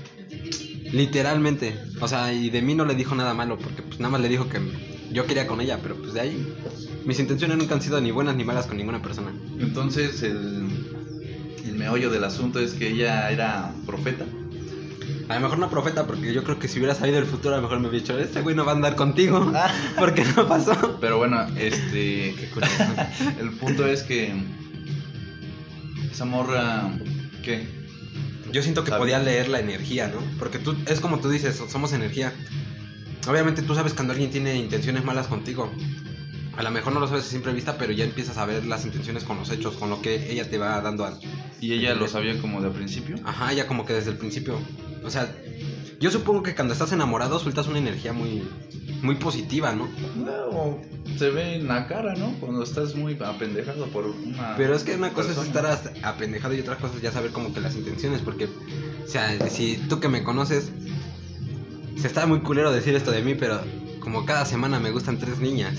Literalmente. 0.93 1.77
O 2.01 2.07
sea, 2.07 2.33
y 2.33 2.51
de 2.51 2.63
mí 2.63 2.75
no 2.75 2.85
le 2.85 2.95
dijo 2.95 3.15
nada 3.17 3.35
malo, 3.35 3.59
porque 3.59 3.83
pues 3.83 3.99
nada 3.99 4.13
más 4.13 4.21
le 4.21 4.29
dijo 4.29 4.49
que 4.49 4.61
yo 5.11 5.27
quería 5.27 5.47
con 5.49 5.61
ella, 5.61 5.81
pero 5.83 5.97
pues 5.97 6.15
de 6.15 6.21
ahí 6.21 6.55
mis 7.05 7.19
intenciones 7.19 7.59
nunca 7.59 7.75
han 7.75 7.83
sido 7.83 8.01
ni 8.01 8.13
buenas 8.13 8.37
ni 8.37 8.45
malas 8.45 8.67
con 8.67 8.77
ninguna 8.77 9.03
persona. 9.03 9.33
Entonces, 9.59 10.23
el, 10.23 10.69
el 11.67 11.75
meollo 11.75 12.11
del 12.11 12.23
asunto 12.23 12.61
es 12.61 12.75
que 12.75 12.91
ella 12.91 13.31
era 13.31 13.73
profeta. 13.87 14.25
A 15.29 15.35
lo 15.35 15.41
mejor 15.41 15.59
no 15.59 15.71
profeta, 15.71 16.07
porque 16.07 16.33
yo 16.35 16.45
creo 16.45 16.59
que 16.59 16.69
si 16.69 16.79
hubiera 16.79 16.95
sabido 16.95 17.19
el 17.19 17.27
futuro, 17.27 17.55
a 17.55 17.57
lo 17.57 17.63
mejor 17.63 17.81
me 17.81 17.89
hubiera 17.89 18.07
dicho, 18.07 18.19
este 18.19 18.43
güey 18.43 18.55
no 18.55 18.65
va 18.65 18.73
a 18.73 18.75
andar 18.75 18.95
contigo, 18.95 19.53
porque 19.99 20.25
no 20.37 20.47
pasó. 20.47 20.99
Pero 21.01 21.19
bueno, 21.19 21.47
este. 21.57 22.35
Qué 22.39 22.51
curioso. 22.53 22.85
el 23.41 23.51
punto 23.53 23.87
es 23.87 24.03
que. 24.03 24.35
Esa 26.11 26.25
morra. 26.25 26.91
¿Qué? 27.43 27.67
Yo 28.53 28.63
siento 28.63 28.85
que 28.85 28.91
Sabe. 28.91 29.01
podía 29.01 29.19
leer 29.19 29.49
la 29.49 29.59
energía, 29.59 30.09
¿no? 30.09 30.21
Porque 30.39 30.59
tú, 30.59 30.77
es 30.87 31.01
como 31.01 31.19
tú 31.19 31.29
dices, 31.29 31.61
somos 31.69 31.93
energía. 31.93 32.33
Obviamente 33.27 33.63
tú 33.63 33.75
sabes 33.75 33.95
cuando 33.95 34.13
alguien 34.13 34.31
tiene 34.31 34.57
intenciones 34.57 35.05
malas 35.05 35.27
contigo. 35.27 35.73
A 36.57 36.63
lo 36.63 36.71
mejor 36.71 36.93
no 36.93 37.01
lo 37.01 37.09
sabes 37.09 37.25
a 37.25 37.29
simple 37.29 37.53
vista, 37.53 37.77
pero 37.79 37.93
ya 37.93 38.05
empiezas 38.05 38.37
a 38.37 38.47
ver 38.47 38.65
las 38.65 38.85
intenciones 38.85 39.25
con 39.25 39.39
los 39.39 39.51
hechos, 39.51 39.75
con 39.75 39.91
lo 39.91 40.01
que 40.01 40.31
ella 40.31 40.49
te 40.49 40.59
va 40.59 40.81
dando 40.81 41.05
a... 41.05 41.19
¿Y 41.61 41.73
ella 41.73 41.95
lo 41.95 42.09
sabía 42.09 42.39
como 42.41 42.61
de 42.61 42.71
principio? 42.71 43.17
Ajá, 43.25 43.53
ya 43.53 43.67
como 43.67 43.87
que 43.87 43.95
desde 43.95 44.11
el 44.11 44.17
principio. 44.17 44.59
O 45.05 45.11
sea, 45.11 45.35
yo 46.01 46.11
supongo 46.11 46.43
que 46.43 46.55
cuando 46.55 46.73
estás 46.73 46.93
enamorado 46.93 47.39
sueltas 47.39 47.67
una 47.67 47.79
energía 47.79 48.13
muy, 48.13 48.43
muy 49.03 49.15
positiva, 49.17 49.73
¿no? 49.75 49.89
No, 50.17 50.79
se 51.17 51.31
ve 51.31 51.57
en 51.57 51.69
la 51.69 51.87
cara, 51.87 52.15
¿no? 52.15 52.35
Cuando 52.41 52.63
estás 52.63 52.95
muy 52.95 53.17
apendejado 53.25 53.87
por 53.87 54.07
una. 54.07 54.57
Pero 54.57 54.75
es 54.75 54.83
que 54.83 54.95
una 54.95 55.13
cosa 55.13 55.33
es 55.33 55.39
estar 55.39 55.81
apendejado 56.03 56.55
y 56.55 56.61
otra 56.61 56.77
cosa 56.77 56.97
es 56.97 57.03
ya 57.03 57.13
saber 57.13 57.31
como 57.31 57.55
que 57.55 57.61
las 57.61 57.77
intenciones, 57.77 58.21
porque, 58.21 58.47
o 58.47 59.09
sea, 59.09 59.49
si 59.49 59.77
tú 59.89 60.01
que 60.01 60.09
me 60.09 60.23
conoces, 60.23 60.73
se 61.97 62.07
está 62.07 62.27
muy 62.27 62.41
culero 62.41 62.73
decir 62.73 62.95
esto 62.95 63.11
de 63.11 63.23
mí, 63.23 63.35
pero 63.35 63.61
como 64.01 64.27
cada 64.27 64.45
semana 64.45 64.81
me 64.81 64.91
gustan 64.91 65.19
tres 65.19 65.39
niñas. 65.39 65.75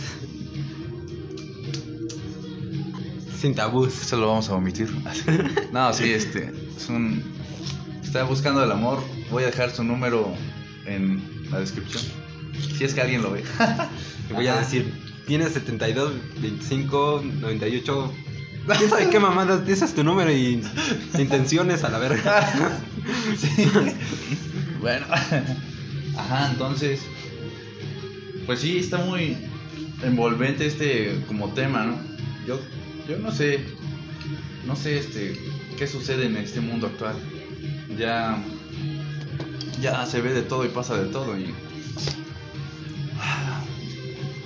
Sin 3.45 3.53
tabús. 3.53 3.93
Esto 4.01 4.17
lo 4.17 4.29
vamos 4.29 4.49
a 4.49 4.55
omitir. 4.55 4.89
no, 5.71 5.93
sí, 5.93 6.11
este. 6.11 6.51
Es 6.75 6.89
un. 6.89 7.23
Está 8.03 8.23
buscando 8.23 8.63
el 8.63 8.71
amor. 8.71 9.03
Voy 9.29 9.43
a 9.43 9.45
dejar 9.45 9.69
su 9.69 9.83
número 9.83 10.33
en 10.87 11.21
la 11.51 11.59
descripción. 11.59 12.01
Si 12.75 12.83
es 12.83 12.95
que 12.95 13.01
alguien 13.01 13.21
lo 13.21 13.29
ve. 13.29 13.43
Te 14.27 14.33
voy 14.33 14.47
a 14.47 14.55
decir, 14.55 14.91
tienes 15.27 15.53
72, 15.53 16.13
25, 16.41 17.23
98. 17.39 18.13
¿Quién 18.79 18.89
sabe 18.89 19.09
qué 19.11 19.19
mamadas? 19.19 19.69
Ese 19.69 19.85
es 19.85 19.93
tu 19.93 20.03
número 20.03 20.31
y 20.31 20.63
intenciones 21.19 21.83
a 21.83 21.89
la 21.89 21.99
verga. 21.99 22.81
Sí. 23.37 23.69
Bueno. 24.81 25.05
Ajá, 26.17 26.49
entonces. 26.49 26.99
Pues 28.47 28.61
sí, 28.61 28.79
está 28.79 28.97
muy 28.97 29.37
envolvente 30.01 30.65
este 30.65 31.23
como 31.27 31.49
tema, 31.49 31.83
¿no? 31.83 31.95
Yo, 32.47 32.59
yo 33.07 33.19
no 33.19 33.31
sé. 33.31 33.59
No 34.65 34.75
sé 34.75 34.97
este 34.97 35.39
qué 35.77 35.88
sucede 35.88 36.25
en 36.25 36.38
este 36.38 36.62
mundo 36.62 36.88
actual. 36.88 37.15
Ya. 37.97 38.41
Ya 39.81 40.05
se 40.05 40.21
ve 40.21 40.33
de 40.33 40.41
todo 40.41 40.65
y 40.65 40.69
pasa 40.69 40.97
de 40.97 41.09
todo 41.09 41.38
y. 41.38 41.53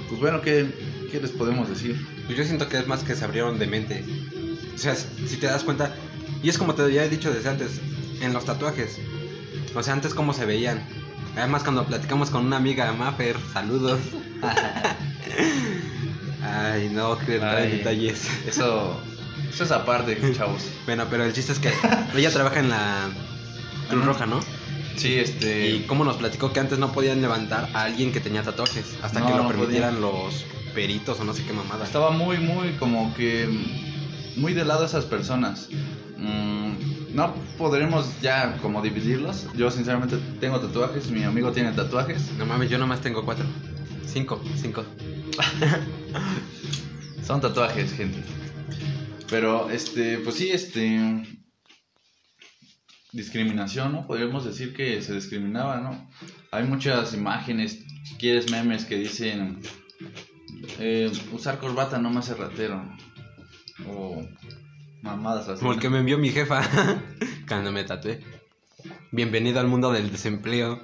Pues 0.10 0.22
bueno, 0.22 0.42
¿qué, 0.42 0.66
qué 1.12 1.22
les 1.22 1.30
podemos 1.30 1.70
decir? 1.70 1.96
Pues 2.26 2.36
yo 2.36 2.44
siento 2.44 2.68
que 2.68 2.80
es 2.80 2.88
más 2.88 3.04
que 3.04 3.16
se 3.16 3.24
abrieron 3.24 3.60
de 3.60 3.68
mente. 3.68 4.04
O 4.74 4.78
sea, 4.78 4.96
si 4.96 5.38
te 5.38 5.46
das 5.46 5.64
cuenta, 5.64 5.94
y 6.42 6.50
es 6.50 6.58
como 6.58 6.74
te 6.74 6.82
había 6.82 7.08
dicho 7.08 7.32
desde 7.32 7.48
antes, 7.48 7.80
en 8.20 8.34
los 8.34 8.44
tatuajes. 8.44 8.98
O 9.76 9.84
sea, 9.84 9.94
antes 9.94 10.16
cómo 10.16 10.34
se 10.34 10.46
veían. 10.46 10.84
Además, 11.36 11.62
cuando 11.62 11.86
platicamos 11.86 12.32
con 12.32 12.44
una 12.44 12.58
amiga, 12.58 12.92
Maffer, 12.92 13.38
saludos. 13.54 14.00
Ay, 16.60 16.90
no, 16.90 17.18
que 17.18 17.42
Ay. 17.42 17.78
detalles. 17.78 18.28
Eso. 18.48 19.00
Eso 19.50 19.64
es 19.64 19.72
aparte, 19.72 20.18
chavos. 20.36 20.64
Bueno, 20.86 21.06
pero 21.10 21.24
el 21.24 21.34
chiste 21.34 21.52
es 21.52 21.60
que 21.60 21.72
ella 22.16 22.32
trabaja 22.32 22.60
en 22.60 22.70
la 22.70 23.10
Cruz. 23.90 24.06
Roja, 24.06 24.26
¿no? 24.26 24.40
Sí, 24.96 25.16
este. 25.16 25.70
Y 25.70 25.80
cómo 25.82 26.04
nos 26.04 26.18
platicó 26.18 26.52
que 26.52 26.60
antes 26.60 26.78
no 26.78 26.92
podían 26.92 27.22
levantar 27.22 27.70
a 27.74 27.84
alguien 27.84 28.12
que 28.12 28.20
tenía 28.20 28.44
tatuajes 28.44 28.98
hasta 29.02 29.20
No, 29.20 29.28
que 29.28 29.32
lo 29.34 29.44
no 29.44 29.48
permitieran 29.48 30.02
los 30.02 30.46
peritos 30.74 31.20
o 31.20 31.24
no 31.24 31.34
sé 31.34 31.44
qué 31.44 31.54
mamada. 31.54 31.86
Estaba 31.86 32.12
muy, 32.12 32.38
muy 32.38 32.74
como 32.74 33.14
que 33.16 33.48
muy 34.36 34.54
de 34.54 34.66
lado 34.66 34.86
esas 34.86 35.06
personas. 35.06 35.70
Mm, 36.18 37.16
no 37.16 37.34
podremos 37.58 38.06
ya 38.22 38.58
como 38.62 38.82
dividirlos. 38.82 39.48
Yo 39.56 39.72
sinceramente 39.72 40.18
tengo 40.40 40.60
tatuajes, 40.60 41.10
mi 41.10 41.24
amigo 41.24 41.52
tiene 41.52 41.72
tatuajes. 41.72 42.32
No 42.38 42.46
mames, 42.46 42.70
yo 42.70 42.78
nomás 42.78 43.02
tengo 43.02 43.24
cuatro. 43.26 43.46
Cinco, 44.12 44.42
cinco. 44.56 44.84
Son 47.24 47.40
tatuajes, 47.40 47.94
gente. 47.94 48.24
Pero 49.30 49.70
este, 49.70 50.18
pues 50.18 50.36
sí, 50.36 50.50
este 50.50 51.24
discriminación, 53.12 53.92
¿no? 53.94 54.08
Podríamos 54.08 54.46
decir 54.46 54.74
que 54.74 55.02
se 55.02 55.14
discriminaba, 55.14 55.80
¿no? 55.80 56.10
Hay 56.52 56.64
muchas 56.64 57.14
imágenes, 57.14 57.86
si 58.04 58.16
quieres 58.16 58.50
memes 58.52 58.86
que 58.86 58.96
dicen 58.96 59.62
eh, 60.80 61.12
usar 61.32 61.60
corbata 61.60 62.00
no 62.00 62.10
me 62.10 62.20
hace 62.20 62.34
ratero. 62.34 62.84
O 63.88 64.24
mamadas 65.04 65.50
así. 65.50 65.60
Como 65.60 65.74
el 65.74 65.80
que 65.80 65.90
me 65.90 66.00
envió 66.00 66.18
mi 66.18 66.30
jefa 66.30 66.62
cuando 67.48 67.72
me 67.72 67.84
tatué. 67.84 68.24
Bienvenido 69.12 69.60
al 69.60 69.68
mundo 69.68 69.92
del 69.92 70.12
desempleo. 70.12 70.82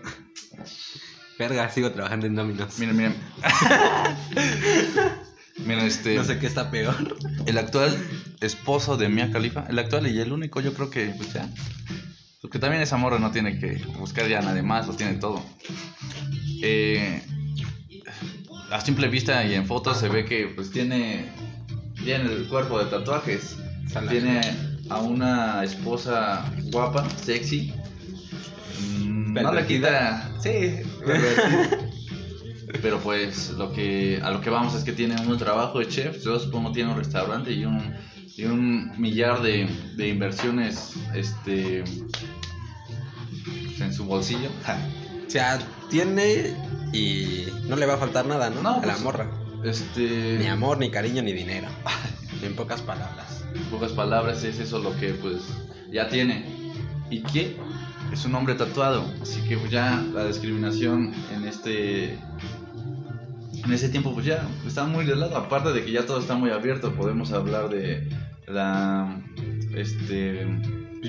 Verga, 1.38 1.70
sigo 1.70 1.92
trabajando 1.92 2.28
en 2.28 2.36
Dominos. 2.36 2.80
Miren, 2.80 2.96
miren. 2.98 3.16
miren, 5.66 5.86
este. 5.86 6.16
No 6.16 6.24
sé 6.24 6.40
qué 6.40 6.48
está 6.48 6.72
peor. 6.72 6.96
El 7.46 7.58
actual 7.58 7.96
esposo 8.42 8.98
de 8.98 9.10
Mia 9.10 9.32
Khalifa, 9.32 9.66
el 9.68 9.80
actual 9.80 10.08
y 10.08 10.20
el 10.20 10.32
único, 10.32 10.62
yo 10.62 10.74
creo 10.74 10.90
que, 10.90 11.08
pues 11.18 11.34
ya. 11.34 11.50
Porque 12.42 12.60
también 12.60 12.82
esa 12.82 12.98
morra 12.98 13.20
no 13.20 13.32
tiene 13.32 13.60
que 13.60 13.82
buscar 13.98 14.28
ya 14.28 14.40
a 14.40 14.44
nadie 14.44 14.62
más, 14.62 14.88
lo 14.88 14.94
tiene 14.94 15.16
todo. 15.16 15.44
Eh, 16.62 17.22
a 18.72 18.82
simple 18.82 19.08
vista 19.08 19.44
y 19.46 19.56
en 19.56 19.66
fotos 19.66 20.00
se 20.00 20.10
ve 20.10 20.26
que, 20.26 20.48
pues 20.56 20.72
tiene. 20.72 21.26
Tiene 22.04 22.32
el 22.32 22.48
cuerpo 22.48 22.80
de 22.80 22.86
tatuajes. 22.86 23.58
Tiene 24.10 24.42
a 24.90 25.00
una 25.00 25.64
esposa 25.64 26.46
guapa, 26.72 27.08
sexy. 27.24 27.74
mm, 29.00 29.34
No 29.34 29.54
le 29.54 29.66
quita. 29.66 30.32
Sí. 30.42 30.82
Pero 32.82 33.00
pues 33.00 33.52
lo 33.52 33.72
que 33.72 34.20
a 34.24 34.32
lo 34.32 34.42
que 34.42 34.50
vamos 34.50 34.74
es 34.76 34.84
que 34.84 34.92
tiene 34.92 35.16
un 35.22 35.38
trabajo 35.38 35.80
de 35.80 35.88
chef, 35.88 36.24
yo 36.24 36.40
supongo 36.40 36.72
tiene 36.72 36.92
un 36.92 36.98
restaurante 36.98 37.52
y 37.52 37.64
un, 37.66 37.94
y 38.36 38.46
un 38.46 39.00
millar 39.00 39.42
de, 39.42 39.68
de 39.96 40.08
inversiones 40.10 40.94
este 41.14 41.84
en 43.80 43.94
su 43.94 44.06
bolsillo. 44.06 44.50
O 45.28 45.30
sea, 45.30 45.60
tiene 45.90 46.56
y 46.94 47.46
no 47.68 47.76
le 47.76 47.86
va 47.86 47.96
a 47.96 47.98
faltar 47.98 48.26
nada, 48.26 48.50
¿no? 48.50 48.62
No, 48.62 48.76
a 48.76 48.86
la 48.86 48.94
pues- 48.94 49.02
morra. 49.02 49.30
Este 49.64 50.38
Ni 50.40 50.46
amor, 50.48 50.78
ni 50.78 50.92
cariño, 50.92 51.24
ni 51.24 51.34
dinero. 51.34 51.68
en 52.44 52.56
pocas 52.56 52.82
palabras. 52.82 53.44
en 53.56 53.64
pocas 53.64 53.92
palabras 53.94 54.44
es 54.44 54.60
eso 54.60 54.80
lo 54.80 54.96
que 54.98 55.10
pues 55.14 55.42
ya 55.92 56.08
tiene. 56.08 56.46
¿Y 57.10 57.22
qué? 57.22 57.58
Es 58.16 58.24
un 58.24 58.34
hombre 58.34 58.56
tatuado, 58.56 59.04
así 59.22 59.42
que 59.42 59.60
ya 59.70 60.02
la 60.14 60.26
discriminación 60.26 61.14
en 61.36 61.44
este 61.44 62.14
en 62.14 63.74
ese 63.74 63.90
tiempo 63.90 64.14
pues 64.14 64.26
ya 64.26 64.48
está 64.66 64.86
muy 64.86 65.04
de 65.04 65.18
lado, 65.18 65.36
aparte 65.36 65.74
de 65.74 65.84
que 65.84 65.92
ya 65.92 66.06
todo 66.06 66.20
está 66.20 66.34
muy 66.36 66.50
abierto, 66.50 66.96
podemos 66.96 67.34
hablar 67.34 67.68
de 67.68 68.08
la 68.48 69.22
este 69.76 70.48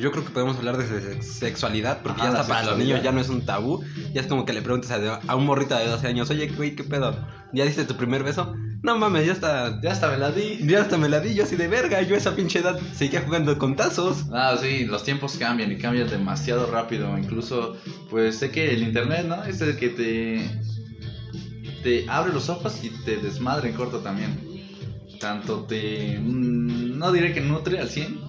Yo 0.01 0.11
creo 0.13 0.25
que 0.25 0.31
podemos 0.31 0.57
hablar 0.57 0.77
de 0.77 0.87
se- 0.87 1.23
sexualidad, 1.23 2.03
porque 2.03 2.21
Ajá, 2.23 2.33
ya 2.33 2.41
hasta 2.41 2.53
para 2.55 2.67
los 2.67 2.79
niños 2.79 3.03
ya 3.03 3.13
no 3.13 3.21
es 3.21 3.29
un 3.29 3.45
tabú. 3.45 3.83
Ya 4.13 4.21
es 4.21 4.27
como 4.27 4.45
que 4.45 4.53
le 4.53 4.63
preguntas 4.63 4.91
a, 4.91 5.21
a 5.27 5.37
un 5.37 5.45
morrito 5.47 5.77
de 5.77 5.87
12 5.87 6.07
años, 6.07 6.31
oye, 6.31 6.49
güey, 6.49 6.75
¿qué 6.77 6.85
pedo? 6.85 7.17
¿Ya 7.53 7.65
diste 7.65 7.85
tu 7.85 7.97
primer 7.97 8.23
beso? 8.23 8.55
No 8.83 8.99
mames, 8.99 9.27
ya 9.27 9.33
está. 9.33 9.81
ya 9.83 9.91
hasta 9.93 10.11
me 10.11 10.19
la 10.19 10.31
di. 10.31 10.59
Ya 10.67 10.83
hasta 10.83 10.97
me 10.99 11.09
la 11.09 11.21
di, 11.21 11.35
yo 11.35 11.43
así 11.45 11.57
de 11.57 11.67
verga. 11.67 12.03
Yo 12.03 12.15
a 12.15 12.19
esa 12.19 12.37
pinche 12.37 12.59
edad 12.61 12.79
seguía 12.95 13.23
jugando 13.23 13.57
con 13.59 13.75
tazos. 13.75 14.27
Ah, 14.33 14.57
sí, 14.61 14.85
los 14.85 15.03
tiempos 15.03 15.37
cambian 15.39 15.73
y 15.73 15.79
cambian 15.79 16.09
demasiado 16.09 16.67
rápido. 16.71 17.17
Incluso, 17.19 17.77
pues 18.11 18.37
sé 18.37 18.51
que 18.51 18.73
el 18.75 18.83
internet, 18.83 19.27
¿no? 19.27 19.43
Es 19.45 19.61
el 19.63 19.77
que 19.77 19.89
te, 19.89 20.51
te 21.83 22.09
abre 22.09 22.33
los 22.33 22.49
ojos 22.49 22.79
y 22.85 22.91
te 23.05 23.17
desmadra 23.17 23.69
en 23.69 23.75
corto 23.75 23.99
también. 24.01 24.39
Tanto 25.21 25.65
te. 25.65 26.19
mm, 26.21 26.99
No 26.99 27.13
diré 27.13 27.33
que 27.33 27.41
nutre 27.41 27.79
al 27.81 27.89
100, 27.89 28.21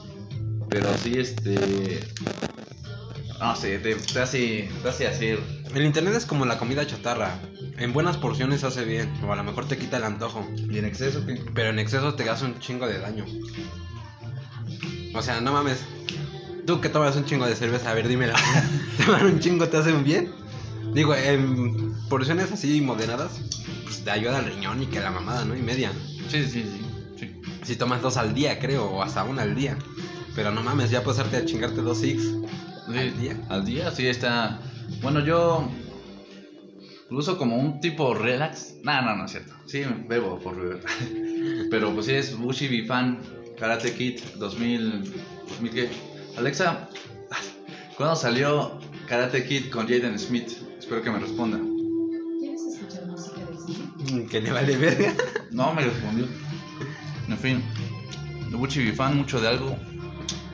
pero 0.70 0.96
sí, 0.98 1.18
este. 1.18 2.00
No 3.40 3.56
sé, 3.56 3.78
te, 3.78 3.96
te 3.96 4.20
hace, 4.20 4.70
te 4.82 4.90
hace 4.90 5.08
hacer. 5.08 5.40
El 5.74 5.86
internet 5.86 6.16
es 6.16 6.26
como 6.26 6.46
la 6.46 6.58
comida 6.58 6.86
chatarra. 6.88 7.40
En 7.78 7.94
buenas 7.94 8.18
porciones 8.18 8.64
hace 8.64 8.84
bien, 8.84 9.12
o 9.24 9.32
a 9.32 9.36
lo 9.36 9.44
mejor 9.44 9.68
te 9.68 9.78
quita 9.78 9.98
el 9.98 10.04
antojo. 10.04 10.48
¿Y 10.56 10.80
en 10.80 10.86
exceso 10.86 11.26
qué? 11.26 11.44
Pero 11.54 11.70
en 11.70 11.80
exceso 11.80 12.16
te 12.16 12.28
hace 12.30 12.46
un 12.46 12.60
chingo 12.60 12.88
de 12.88 13.00
daño. 13.00 13.26
O 15.14 15.22
sea, 15.22 15.40
no 15.42 15.54
mames. 15.54 15.80
Tú 16.66 16.82
que 16.82 16.90
tomas 16.90 17.16
un 17.16 17.26
chingo 17.26 17.46
de 17.46 17.56
cerveza, 17.56 17.92
a 17.92 17.94
ver, 17.94 18.08
dímelo. 18.08 18.34
¿Tomar 19.06 19.26
un 19.26 19.40
chingo 19.40 19.70
te 19.70 19.78
hace 19.78 19.94
un 19.94 20.04
bien? 20.04 20.32
Digo, 20.94 21.14
en 21.14 21.94
porciones 22.10 22.52
así 22.52 22.82
moderadas, 22.82 23.40
pues 23.84 24.04
te 24.04 24.10
ayuda 24.10 24.40
al 24.40 24.46
riñón 24.46 24.82
y 24.82 24.88
que 24.88 25.00
la 25.00 25.12
mamada, 25.12 25.46
¿no? 25.46 25.56
Y 25.56 25.62
media. 25.62 25.92
Sí, 26.30 26.44
sí, 26.44 26.64
sí. 26.64 26.82
sí. 27.18 27.42
Si 27.64 27.76
tomas 27.76 28.02
dos 28.02 28.18
al 28.18 28.34
día, 28.34 28.60
creo, 28.60 28.86
o 28.86 29.04
hasta 29.04 29.24
una 29.24 29.44
al 29.44 29.56
día. 29.56 29.78
Pero 30.38 30.52
no 30.52 30.62
mames, 30.64 30.92
ya 30.92 31.04
pasarte 31.04 31.36
a 31.38 31.46
chingarte 31.46 31.82
dos 31.82 31.98
six. 31.98 32.22
Sí, 32.24 32.98
¿Al 32.98 33.20
día? 33.20 33.42
Al 33.50 33.66
día, 33.66 33.92
sí 33.92 34.08
está. 34.08 34.62
Bueno, 35.02 35.20
yo 35.26 35.68
lo 37.10 37.18
uso 37.18 37.38
como 37.40 37.58
un 37.58 37.80
tipo 37.82 38.14
relax. 38.14 38.76
No, 38.84 39.02
no, 39.02 39.16
no 39.16 39.26
es 39.26 39.32
cierto. 39.32 39.54
Sí, 39.66 39.82
bebo 40.08 40.40
por 40.40 40.56
beber. 40.56 40.80
Pero 41.72 41.92
pues 41.94 42.06
sí 42.06 42.14
es 42.14 42.38
Bushi 42.38 42.68
Bifan 42.68 43.20
Karate 43.60 43.94
Kid 43.96 44.20
2000. 44.38 45.12
2000 45.50 45.72
¿qué? 45.74 45.90
Alexa, 46.38 46.88
¿cuándo 47.98 48.16
salió 48.16 48.80
Karate 49.08 49.44
Kid 49.44 49.72
con 49.72 49.88
Jaden 49.88 50.20
Smith? 50.20 50.52
Espero 50.78 51.02
que 51.02 51.10
me 51.10 51.18
responda. 51.20 51.60
¿Quieres 52.40 52.62
escuchar 52.62 53.08
música 53.08 53.42
de 53.42 53.58
cine? 53.58 54.24
Mm, 54.24 54.28
Que 54.30 54.42
le 54.42 54.52
vale 54.52 54.78
verga. 54.78 55.16
No 55.52 55.74
me 55.74 55.82
respondió. 55.84 56.28
En 57.28 57.38
fin, 57.40 57.64
Bushi 58.52 58.84
Bifan, 58.84 59.18
mucho 59.18 59.42
de 59.42 59.48
algo 59.48 59.76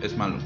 es 0.04 0.18
malo. 0.18 0.38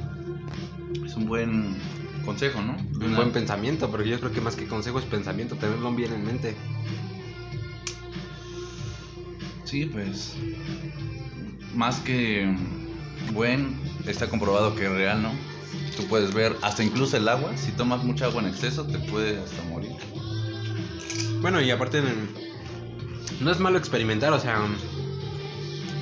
Es 1.05 1.15
un 1.15 1.25
buen 1.25 1.75
consejo, 2.23 2.61
¿no? 2.61 2.75
De 2.77 2.97
Un 3.05 3.11
una- 3.11 3.17
buen 3.17 3.31
pensamiento, 3.31 3.89
porque 3.89 4.09
yo 4.09 4.19
creo 4.19 4.31
que 4.31 4.41
más 4.41 4.55
que 4.55 4.67
consejo 4.67 4.99
es 4.99 5.05
pensamiento, 5.05 5.55
tenerlo 5.55 5.91
bien 5.93 6.13
en 6.13 6.25
mente. 6.25 6.55
Sí, 9.65 9.85
pues. 9.85 10.33
Más 11.73 11.99
que 11.99 12.55
buen, 13.33 13.75
está 14.05 14.29
comprobado 14.29 14.75
que 14.75 14.85
es 14.85 14.91
real, 14.91 15.21
¿no? 15.21 15.31
Tú 15.95 16.05
puedes 16.07 16.33
ver 16.33 16.55
hasta 16.61 16.83
incluso 16.83 17.17
el 17.17 17.27
agua. 17.27 17.55
Si 17.57 17.71
tomas 17.71 18.03
mucha 18.03 18.25
agua 18.25 18.41
en 18.41 18.47
exceso, 18.49 18.85
te 18.85 18.99
puede 18.99 19.39
hasta 19.39 19.63
morir. 19.63 19.91
Bueno, 21.41 21.61
y 21.61 21.69
aparte, 21.71 22.01
no 23.41 23.51
es 23.51 23.59
malo 23.59 23.77
experimentar, 23.77 24.31
o 24.33 24.39
sea, 24.39 24.59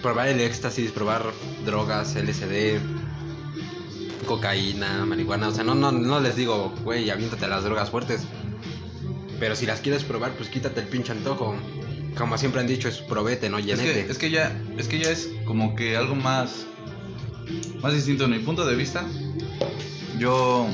probar 0.01 0.27
el 0.27 0.39
éxtasis, 0.39 0.91
probar 0.91 1.23
drogas, 1.65 2.15
LSD, 2.15 2.79
cocaína, 4.25 5.05
marihuana, 5.05 5.49
o 5.49 5.51
sea, 5.51 5.63
no, 5.63 5.75
no, 5.75 5.91
no 5.91 6.19
les 6.19 6.35
digo, 6.35 6.73
güey, 6.83 7.09
aviéntate 7.09 7.47
las 7.47 7.63
drogas 7.63 7.89
fuertes. 7.89 8.21
Pero 9.39 9.55
si 9.55 9.65
las 9.65 9.81
quieres 9.81 10.03
probar, 10.03 10.31
pues 10.33 10.49
quítate 10.49 10.81
el 10.81 10.87
pinche 10.87 11.11
antojo. 11.11 11.55
Como 12.17 12.37
siempre 12.37 12.61
han 12.61 12.67
dicho, 12.67 12.87
es 12.87 12.99
probete, 12.99 13.49
no 13.49 13.57
Es 13.57 13.79
que, 13.79 13.99
es 14.09 14.17
que 14.17 14.29
ya, 14.29 14.57
es 14.77 14.87
que 14.87 14.99
ya 14.99 15.09
es 15.11 15.29
como 15.45 15.75
que 15.75 15.97
algo 15.97 16.15
más, 16.15 16.65
más 17.81 17.93
distinto. 17.93 18.23
En 18.25 18.31
mi 18.31 18.39
punto 18.39 18.65
de 18.65 18.75
vista, 18.75 19.05
yo 20.17 20.67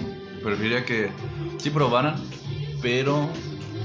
preferiría 0.44 0.86
que 0.86 1.10
sí 1.58 1.72
probaran, 1.72 2.16
pero 2.82 3.28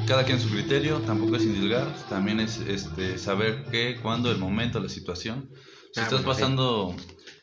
cada 0.06 0.24
quien 0.24 0.38
su 0.38 0.50
criterio. 0.50 0.98
Tampoco 0.98 1.36
es 1.36 1.44
indilgar, 1.44 1.86
también 2.10 2.40
es 2.40 2.58
este 2.58 3.16
saber 3.16 3.64
qué, 3.70 3.98
cuándo, 4.02 4.30
el 4.30 4.38
momento, 4.38 4.78
la 4.80 4.90
situación. 4.90 5.48
Si 5.92 6.00
Ah, 6.00 6.04
estás 6.04 6.22
bueno, 6.24 6.34
sí. 6.34 6.40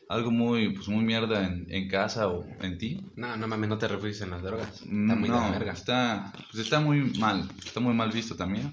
Algo 0.08 0.30
muy, 0.30 0.74
pues 0.74 0.88
muy 0.88 1.04
mierda 1.04 1.46
en, 1.46 1.66
en 1.68 1.88
casa 1.88 2.28
o 2.28 2.44
en 2.60 2.78
ti, 2.78 3.00
No, 3.16 3.36
no 3.36 3.46
mames, 3.48 3.68
no 3.68 3.78
te 3.78 3.88
refugies 3.88 4.20
en 4.20 4.30
las 4.30 4.42
drogas. 4.42 4.68
Está 4.80 4.86
Mm, 4.90 5.20
muy 5.20 5.28
de 5.28 5.34
la 5.34 5.50
verga. 5.50 5.72
Está, 5.72 6.32
pues 6.50 6.64
está 6.64 6.80
muy 6.80 6.98
mal, 7.18 7.48
está 7.64 7.80
muy 7.80 7.94
mal 7.94 8.10
visto 8.10 8.36
también. 8.36 8.72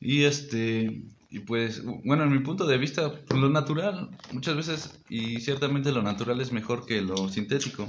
Y 0.00 0.24
este, 0.24 1.02
y 1.30 1.38
pues, 1.40 1.82
bueno, 2.04 2.24
en 2.24 2.32
mi 2.32 2.40
punto 2.40 2.66
de 2.66 2.78
vista, 2.78 3.10
pues, 3.26 3.40
lo 3.40 3.48
natural, 3.48 4.10
muchas 4.32 4.56
veces, 4.56 4.98
y 5.08 5.40
ciertamente 5.40 5.92
lo 5.92 6.02
natural 6.02 6.40
es 6.40 6.52
mejor 6.52 6.84
que 6.86 7.00
lo 7.00 7.28
sintético. 7.28 7.88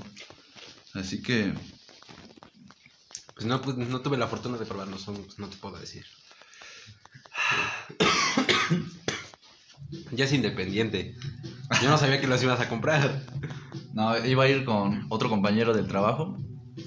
Así 0.93 1.21
que, 1.21 1.53
Pues 3.35 3.45
no, 3.45 3.61
pues 3.61 3.75
no 3.77 3.99
tuve 4.01 4.17
la 4.17 4.27
fortuna 4.27 4.57
de 4.57 4.65
probar 4.65 4.87
los 4.87 5.07
hongos, 5.09 5.37
no 5.39 5.49
te 5.49 5.57
puedo 5.57 5.77
decir. 5.77 6.05
ya 10.11 10.25
es 10.25 10.33
independiente. 10.33 11.15
Yo 11.81 11.89
no 11.89 11.97
sabía 11.97 12.21
que 12.21 12.27
los 12.27 12.41
ibas 12.43 12.59
a 12.59 12.69
comprar. 12.69 13.23
no, 13.93 14.25
iba 14.25 14.43
a 14.43 14.49
ir 14.49 14.65
con 14.65 15.05
otro 15.09 15.29
compañero 15.29 15.73
del 15.73 15.87
trabajo, 15.87 16.37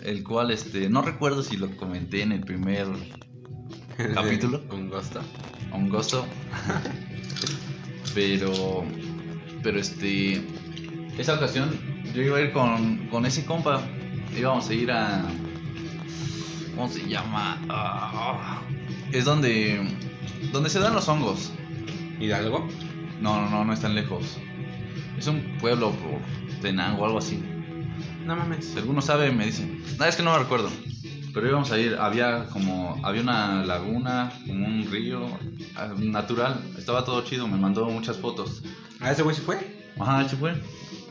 el 0.02 0.22
cual, 0.24 0.50
este, 0.50 0.88
no 0.88 1.02
recuerdo 1.02 1.42
si 1.42 1.56
lo 1.56 1.76
comenté 1.76 2.22
en 2.22 2.32
el 2.32 2.40
primer 2.40 2.86
¿Capítulo? 4.14 4.62
Un 4.70 4.88
gusto. 4.88 5.20
un 5.72 5.88
gusto. 5.88 6.24
pero, 8.14 8.84
pero 9.62 9.80
este, 9.80 10.40
esa 11.18 11.34
ocasión 11.34 11.70
yo 12.14 12.22
iba 12.22 12.38
a 12.38 12.40
ir 12.40 12.52
con, 12.52 13.08
con 13.08 13.26
ese 13.26 13.44
compa. 13.44 13.82
Íbamos 14.36 14.68
a 14.68 14.74
ir 14.74 14.92
a, 14.92 15.24
¿cómo 16.76 16.88
se 16.88 17.08
llama? 17.08 17.60
Ah, 17.68 18.62
es 19.10 19.24
donde, 19.24 19.80
donde 20.52 20.70
se 20.70 20.78
dan 20.78 20.94
los 20.94 21.08
hongos. 21.08 21.50
¿Hidalgo? 22.20 22.68
No, 23.20 23.40
no, 23.40 23.50
no, 23.50 23.64
no 23.64 23.72
es 23.72 23.80
tan 23.80 23.96
lejos. 23.96 24.38
Es 25.18 25.26
un 25.26 25.42
pueblo 25.60 25.90
por 25.90 26.20
Tenango 26.60 27.02
o 27.02 27.06
algo 27.06 27.18
así. 27.18 27.42
No 28.24 28.36
mames. 28.36 28.66
Si 28.66 28.78
alguno 28.78 29.00
sabe, 29.02 29.32
me 29.32 29.46
dice. 29.46 29.66
No, 29.98 30.04
es 30.04 30.16
que 30.16 30.22
no 30.22 30.32
me 30.32 30.38
recuerdo. 30.38 30.70
Pero 31.34 31.46
íbamos 31.48 31.70
a 31.72 31.78
ir, 31.78 31.96
había 32.00 32.46
como, 32.46 32.98
había 33.04 33.22
una 33.22 33.64
laguna, 33.64 34.32
como 34.46 34.66
un 34.66 34.90
río 34.90 35.26
ah, 35.76 35.92
natural. 35.98 36.60
Estaba 36.78 37.04
todo 37.04 37.22
chido, 37.22 37.46
me 37.48 37.56
mandó 37.58 37.86
muchas 37.86 38.16
fotos. 38.16 38.62
¿A 39.00 39.10
ese 39.12 39.22
güey 39.22 39.34
se 39.36 39.42
fue? 39.42 39.58
Ajá, 39.98 40.28
sí 40.28 40.36
fue. 40.36 40.54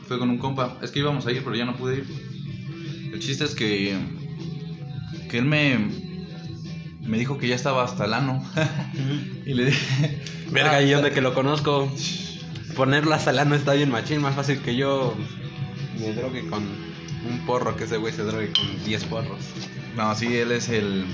Fue 0.06 0.18
con 0.18 0.30
un 0.30 0.38
compa. 0.38 0.76
Es 0.82 0.90
que 0.90 1.00
íbamos 1.00 1.26
a 1.26 1.32
ir, 1.32 1.42
pero 1.44 1.54
ya 1.56 1.64
no 1.64 1.76
pude 1.76 1.98
ir. 1.98 3.10
El 3.12 3.20
chiste 3.20 3.44
es 3.44 3.54
que, 3.54 3.96
que 5.30 5.38
él 5.38 5.44
me, 5.44 5.78
me 7.06 7.18
dijo 7.18 7.38
que 7.38 7.48
ya 7.48 7.54
estaba 7.54 7.84
hasta 7.84 8.04
el 8.04 8.14
ano. 8.14 8.42
y 9.46 9.54
le 9.54 9.66
dije, 9.66 10.22
Verga, 10.50 10.76
"Ah, 10.76 10.82
y 10.82 10.90
donde 10.90 11.10
que 11.12 11.20
lo 11.20 11.34
conozco. 11.34 11.90
Ponerla 12.78 13.18
salano 13.18 13.56
está 13.56 13.72
bien 13.72 13.90
machín, 13.90 14.22
más 14.22 14.36
fácil 14.36 14.60
que 14.60 14.76
yo 14.76 15.16
me 15.98 16.12
drogue 16.12 16.46
con 16.46 16.62
un 17.28 17.44
porro, 17.44 17.74
que 17.76 17.84
ese 17.84 17.96
güey 17.96 18.12
se 18.12 18.22
drogue 18.22 18.52
con 18.52 18.84
10 18.84 19.04
porros. 19.06 19.40
No, 19.96 20.14
sí, 20.14 20.36
él 20.36 20.52
es 20.52 20.68
el, 20.68 21.04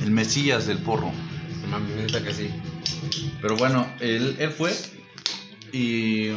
el 0.00 0.10
mesías 0.10 0.66
del 0.66 0.78
porro. 0.78 1.12
No 1.60 1.68
mames, 1.68 1.94
neta 1.94 2.24
que 2.24 2.32
sí. 2.32 2.48
Pero 3.42 3.54
bueno, 3.58 3.86
él, 4.00 4.34
él 4.38 4.50
fue 4.50 4.72
y, 5.72 6.30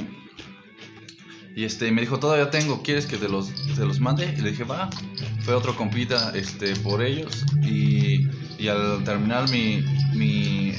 Y 1.55 1.63
este, 1.63 1.89
me 1.93 2.01
dijo, 2.01 2.19
todavía 2.19 2.49
tengo, 2.49 2.83
¿quieres 2.83 3.05
que 3.05 3.15
te 3.15 3.29
los, 3.29 3.53
te 3.75 3.85
los 3.85 4.01
mande? 4.01 4.35
Y 4.37 4.41
le 4.41 4.51
dije, 4.51 4.65
va. 4.65 4.89
Fue 5.43 5.53
otro 5.53 5.77
compita 5.77 6.33
este, 6.35 6.75
por 6.75 7.01
ellos. 7.01 7.45
Y, 7.63 8.27
y 8.59 8.67
al 8.67 9.01
terminar 9.05 9.49
mi, 9.49 9.81
mi, 10.13 10.73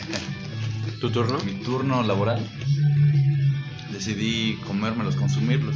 ¿Tu 1.01 1.11
turno? 1.11 1.39
mi 1.39 1.53
turno 1.63 2.03
laboral, 2.03 2.47
decidí 3.97 4.57
comérmelos, 4.67 5.17
consumirlos. 5.17 5.75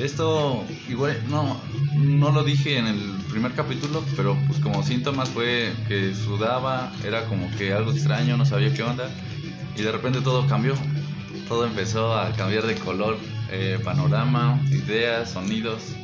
Esto, 0.00 0.64
igual, 0.88 1.22
no, 1.28 1.60
no 1.94 2.32
lo 2.32 2.42
dije 2.42 2.78
en 2.78 2.86
el 2.86 3.00
primer 3.30 3.52
capítulo, 3.52 4.02
pero 4.16 4.36
pues 4.46 4.58
como 4.60 4.82
síntomas 4.82 5.28
fue 5.28 5.72
que 5.88 6.14
sudaba, 6.14 6.92
era 7.04 7.24
como 7.26 7.50
que 7.56 7.72
algo 7.72 7.92
extraño, 7.92 8.36
no 8.36 8.44
sabía 8.44 8.72
qué 8.74 8.82
onda. 8.82 9.10
Y 9.76 9.82
de 9.82 9.92
repente 9.92 10.20
todo 10.20 10.46
cambió. 10.46 10.74
Todo 11.48 11.66
empezó 11.66 12.14
a 12.14 12.32
cambiar 12.32 12.66
de 12.66 12.74
color, 12.74 13.18
eh, 13.50 13.78
panorama, 13.84 14.60
ideas, 14.70 15.30
sonidos. 15.30 15.94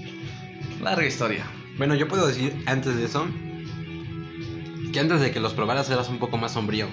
Larga 0.80 1.06
historia. 1.06 1.44
Bueno, 1.78 1.94
yo 1.94 2.06
puedo 2.06 2.26
decir 2.26 2.62
antes 2.66 2.96
de 2.96 3.04
eso 3.04 3.26
que 4.92 5.00
antes 5.00 5.20
de 5.20 5.32
que 5.32 5.40
los 5.40 5.54
probaras 5.54 5.88
eras 5.90 6.10
un 6.10 6.18
poco 6.18 6.36
más 6.36 6.52
sombrío. 6.52 6.86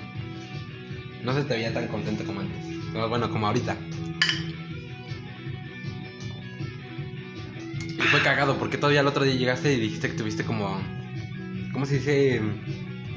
No 1.24 1.34
se 1.34 1.44
te 1.44 1.56
veía 1.56 1.74
tan 1.74 1.88
contento 1.88 2.24
como 2.24 2.40
antes. 2.40 2.69
Pero 2.94 3.10
bueno, 3.10 3.30
como 3.30 3.48
ahorita. 3.48 3.78
Y 7.88 8.02
fue 8.02 8.22
cagado 8.22 8.58
porque 8.58 8.78
todavía 8.78 9.02
el 9.02 9.08
otro 9.08 9.24
día 9.24 9.36
llegaste 9.36 9.74
y 9.74 9.80
dijiste 9.80 10.10
que 10.10 10.18
tuviste 10.18 10.44
como. 10.44 10.82
¿Cómo 11.74 11.86
se 11.86 11.96
dice? 11.96 12.42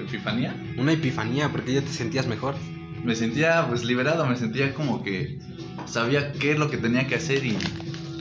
Epifanía. 0.00 0.54
Una 0.76 0.92
epifanía 0.92 1.48
porque 1.50 1.74
ya 1.74 1.82
te 1.82 1.88
sentías 1.88 2.26
mejor. 2.26 2.56
Me 3.04 3.14
sentía 3.14 3.66
pues 3.68 3.84
liberado, 3.84 4.26
me 4.26 4.36
sentía 4.36 4.74
como 4.74 5.02
que 5.02 5.38
sabía 5.86 6.32
qué 6.32 6.52
es 6.52 6.58
lo 6.58 6.70
que 6.70 6.76
tenía 6.76 7.06
que 7.06 7.16
hacer 7.16 7.44
y, 7.44 7.56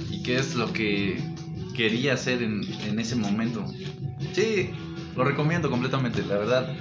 y 0.10 0.24
qué 0.24 0.38
es 0.38 0.56
lo 0.56 0.72
que 0.74 1.22
quería 1.76 2.14
hacer 2.14 2.42
en, 2.42 2.62
en 2.86 3.00
ese 3.00 3.16
momento. 3.16 3.66
Sí, 4.34 4.70
lo 5.16 5.24
recomiendo 5.24 5.70
completamente, 5.70 6.24
la 6.24 6.38
verdad. 6.38 6.76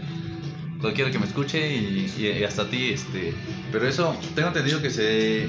Cualquiera 0.81 1.11
que 1.11 1.19
me 1.19 1.27
escuche 1.27 1.77
y, 1.77 2.11
y- 2.19 2.45
hasta 2.45 2.63
a 2.63 2.71
ti, 2.71 2.91
este. 2.93 3.35
Pero 3.71 3.87
eso, 3.87 4.17
tengo 4.35 4.49
entendido 4.49 4.81
que 4.81 4.91
se. 4.91 5.49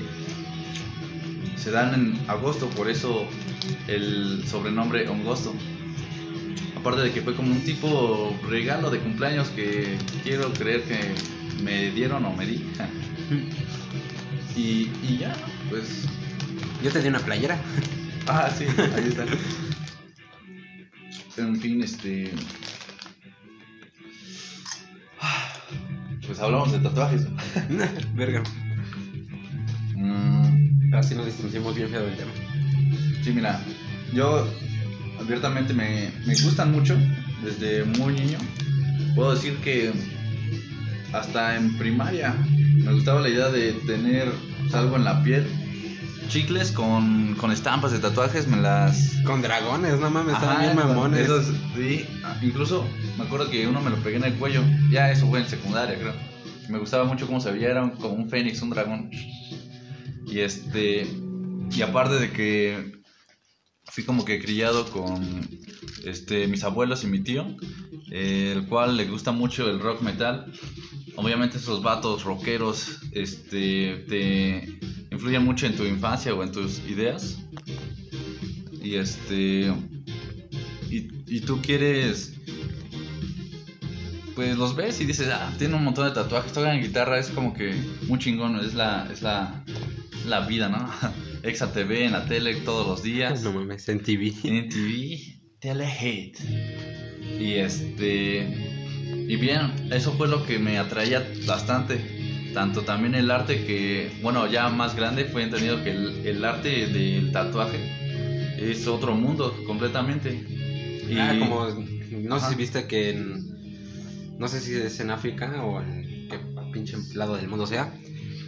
Se 1.57 1.71
dan 1.71 1.93
en 1.93 2.19
agosto, 2.27 2.67
por 2.69 2.89
eso 2.89 3.27
el 3.87 4.43
sobrenombre 4.47 5.07
Hongosto. 5.07 5.53
Aparte 6.75 7.01
de 7.01 7.11
que 7.11 7.21
fue 7.21 7.35
como 7.35 7.51
un 7.51 7.61
tipo 7.63 8.35
regalo 8.49 8.89
de 8.89 8.99
cumpleaños 8.99 9.47
que 9.49 9.97
quiero 10.23 10.51
creer 10.53 10.81
que 10.83 10.97
me 11.63 11.91
dieron 11.91 12.25
o 12.25 12.35
me 12.35 12.45
di. 12.47 12.55
y, 14.55 14.89
y 15.07 15.17
ya, 15.19 15.35
pues. 15.69 16.05
Yo 16.83 16.91
te 16.91 17.01
di 17.01 17.07
una 17.09 17.19
playera. 17.19 17.57
Ah, 18.27 18.49
sí, 18.57 18.65
ahí 18.95 19.07
está. 19.07 19.25
En 21.37 21.59
fin, 21.61 21.81
este. 21.81 22.33
Pues 26.31 26.39
hablamos 26.39 26.71
de 26.71 26.79
tatuajes. 26.79 27.27
Verga. 28.15 28.41
Mm, 29.97 30.93
Así 30.93 31.13
nos 31.13 31.25
distinguimos 31.25 31.75
bien 31.75 31.89
feo 31.89 32.03
del 32.03 32.15
tema. 32.15 32.31
sí, 33.21 33.33
mira, 33.33 33.59
yo 34.13 34.47
abiertamente 35.19 35.73
me, 35.73 36.09
me 36.25 36.33
gustan 36.35 36.71
mucho 36.71 36.97
desde 37.43 37.83
muy 37.83 38.13
niño. 38.13 38.37
Puedo 39.13 39.33
decir 39.35 39.57
que 39.57 39.91
hasta 41.11 41.57
en 41.57 41.77
primaria 41.77 42.33
me 42.77 42.93
gustaba 42.93 43.19
la 43.19 43.27
idea 43.27 43.49
de 43.49 43.73
tener 43.85 44.31
algo 44.71 44.95
en 44.95 45.03
la 45.03 45.21
piel. 45.23 45.45
Chicles 46.31 46.71
con, 46.71 47.35
con 47.35 47.51
estampas 47.51 47.91
de 47.91 47.99
tatuajes 47.99 48.47
me 48.47 48.55
las, 48.57 49.17
Con 49.25 49.41
dragones, 49.41 49.99
no 49.99 50.09
mames, 50.09 50.35
estaban 50.35 50.57
Ajá, 50.57 50.65
bien 50.73 50.75
mamones. 50.77 51.19
esos, 51.25 51.45
sí, 51.75 52.05
incluso 52.41 52.87
me 53.17 53.25
acuerdo 53.25 53.49
que 53.49 53.67
uno 53.67 53.81
me 53.81 53.89
lo 53.89 53.97
pegué 53.97 54.15
en 54.15 54.23
el 54.23 54.35
cuello. 54.35 54.63
Ya 54.89 55.11
eso 55.11 55.27
fue 55.27 55.39
en 55.41 55.47
secundaria, 55.49 55.97
creo. 55.99 56.13
Me 56.69 56.79
gustaba 56.79 57.03
mucho 57.03 57.27
cómo 57.27 57.41
se 57.41 57.51
veía, 57.51 57.69
era 57.71 57.83
un- 57.83 57.91
como 57.91 58.13
un 58.15 58.29
fénix, 58.29 58.61
un 58.61 58.69
dragón. 58.69 59.11
Y 60.25 60.39
este. 60.39 61.05
Y 61.75 61.81
aparte 61.81 62.15
de 62.15 62.31
que 62.31 63.01
fui 63.85 64.05
como 64.05 64.23
que 64.23 64.39
criado 64.41 64.85
con 64.89 65.45
este 66.05 66.47
mis 66.47 66.63
abuelos 66.63 67.03
y 67.03 67.07
mi 67.07 67.19
tío, 67.19 67.45
eh, 68.09 68.53
el 68.55 68.67
cual 68.67 68.95
le 68.95 69.03
gusta 69.05 69.33
mucho 69.33 69.69
el 69.69 69.81
rock 69.81 70.01
metal. 70.01 70.49
Obviamente 71.17 71.57
esos 71.57 71.83
vatos 71.83 72.23
rockeros 72.23 72.99
este 73.11 74.05
te 74.07 74.79
influyen 75.11 75.43
mucho 75.43 75.67
en 75.67 75.75
tu 75.75 75.85
infancia 75.85 76.33
o 76.33 76.43
en 76.43 76.51
tus 76.51 76.79
ideas. 76.87 77.39
Y 78.81 78.95
este 78.95 79.71
y, 80.89 81.07
y 81.27 81.41
tú 81.41 81.61
quieres 81.61 82.33
pues 84.35 84.57
los 84.57 84.75
ves 84.75 84.99
y 85.01 85.05
dices, 85.05 85.29
ah, 85.31 85.53
tiene 85.57 85.75
un 85.75 85.83
montón 85.83 86.07
de 86.07 86.13
tatuajes, 86.13 86.53
toca 86.53 86.73
en 86.73 86.81
guitarra, 86.81 87.19
es 87.19 87.29
como 87.29 87.53
que 87.53 87.75
muy 88.07 88.19
chingón, 88.19 88.59
es 88.59 88.73
la, 88.73 89.07
es 89.11 89.21
la, 89.21 89.63
la 90.25 90.41
vida, 90.47 90.69
¿no? 90.69 90.89
Exa 91.43 91.73
TV 91.73 92.05
en 92.05 92.13
la 92.13 92.25
tele 92.25 92.55
todos 92.55 92.87
los 92.87 93.03
días, 93.03 93.41
No 93.43 93.51
mames, 93.51 93.87
en 93.89 94.01
TV. 94.01 94.33
en 94.43 94.69
TV, 94.69 95.19
Telehit. 95.59 96.39
Y 97.39 97.53
este, 97.53 98.47
y 99.27 99.35
bien, 99.35 99.89
eso 99.91 100.13
fue 100.13 100.27
lo 100.27 100.45
que 100.45 100.59
me 100.59 100.77
atraía 100.77 101.27
bastante, 101.45 101.99
tanto 102.53 102.81
también 102.81 103.15
el 103.15 103.31
arte 103.31 103.65
que, 103.65 104.11
bueno, 104.21 104.47
ya 104.47 104.69
más 104.69 104.95
grande 104.95 105.25
fue 105.25 105.43
entendido 105.43 105.83
que 105.83 105.91
el, 105.91 106.25
el 106.25 106.45
arte 106.45 106.87
del 106.87 107.31
tatuaje 107.31 107.79
es 108.59 108.87
otro 108.87 109.15
mundo 109.15 109.55
completamente. 109.65 110.33
Y, 111.09 111.17
Ah, 111.17 111.35
como. 111.39 111.67
No 112.11 112.39
sé 112.39 112.49
si 112.49 112.55
viste 112.55 112.85
que 112.87 113.09
en. 113.11 114.37
No 114.37 114.47
sé 114.47 114.59
si 114.59 114.73
es 114.75 114.99
en 114.99 115.11
África 115.11 115.63
o 115.63 115.81
en 115.81 116.27
qué 116.29 116.39
pinche 116.73 116.97
lado 117.15 117.35
del 117.35 117.47
mundo 117.47 117.65
sea. 117.67 117.93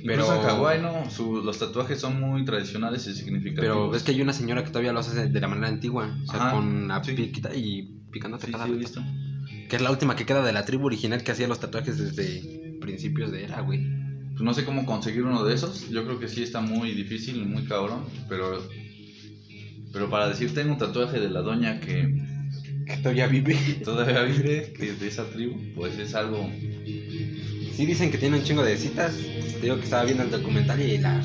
Pero. 0.06 0.24
Incluso 0.24 0.36
en 0.36 0.42
Hawái, 0.42 0.82
¿no? 0.82 1.10
Su- 1.10 1.42
los 1.44 1.60
tatuajes 1.60 2.00
son 2.00 2.20
muy 2.20 2.44
tradicionales 2.46 3.08
y 3.08 3.14
significativos. 3.14 3.62
Pero 3.62 3.90
ves 3.90 4.04
que 4.04 4.12
hay 4.12 4.22
una 4.22 4.34
señora 4.34 4.64
que 4.64 4.70
todavía 4.70 4.92
lo 4.94 5.00
hace 5.00 5.28
de 5.30 5.40
la 5.40 5.48
manera 5.48 5.68
antigua. 5.70 6.16
O 6.24 6.32
sea, 6.32 6.42
Ajá, 6.48 6.52
con 6.56 6.88
la 6.90 7.04
sí. 7.04 7.14
piquita 7.14 7.56
y 7.56 7.84
picándote 8.12 8.48
Sí, 8.48 8.52
cada 8.52 8.66
sí. 8.68 8.74
Que 9.70 9.78
es 9.78 9.82
la 9.82 9.92
última 9.92 10.16
que 10.16 10.26
queda 10.26 10.44
de 10.44 10.52
la 10.54 10.66
tribu 10.66 10.86
original 10.88 11.24
que 11.24 11.32
hacía 11.32 11.48
los 11.48 11.60
tatuajes 11.60 11.98
desde 11.98 12.63
principios 12.84 13.32
de 13.32 13.46
era, 13.46 13.62
güey. 13.62 13.82
Pues 14.32 14.42
no 14.42 14.54
sé 14.54 14.66
cómo 14.66 14.86
conseguir 14.86 15.24
uno 15.24 15.44
de 15.44 15.56
esos. 15.56 15.90
Yo 15.90 16.04
creo 16.06 16.20
que 16.20 16.28
sí 16.28 16.44
está 16.44 16.60
muy 16.60 16.92
difícil 16.92 17.38
y 17.38 17.46
muy 17.46 17.64
cabrón. 17.64 18.06
Pero. 18.28 18.62
Pero 19.92 20.10
para 20.10 20.28
decir, 20.28 20.54
tengo 20.54 20.74
un 20.74 20.78
tatuaje 20.78 21.20
de 21.20 21.30
la 21.30 21.42
doña 21.42 21.80
que 21.80 22.22
Que 22.86 22.98
todavía 22.98 23.28
vive. 23.28 23.56
todavía 23.84 24.24
vive, 24.24 24.74
que 24.74 24.90
es 24.90 25.00
de 25.00 25.08
esa 25.08 25.26
tribu, 25.30 25.58
pues 25.76 25.98
es 25.98 26.14
algo. 26.16 26.50
Sí 27.74 27.86
dicen 27.86 28.12
que 28.12 28.18
tiene 28.18 28.38
un 28.38 28.44
chingo 28.44 28.64
de 28.64 28.78
citas. 28.78 29.16
Te 29.16 29.62
digo 29.62 29.78
que 29.78 29.84
estaba 29.84 30.04
viendo 30.04 30.24
el 30.24 30.32
documental 30.32 30.82
y 30.82 30.98
la... 30.98 31.22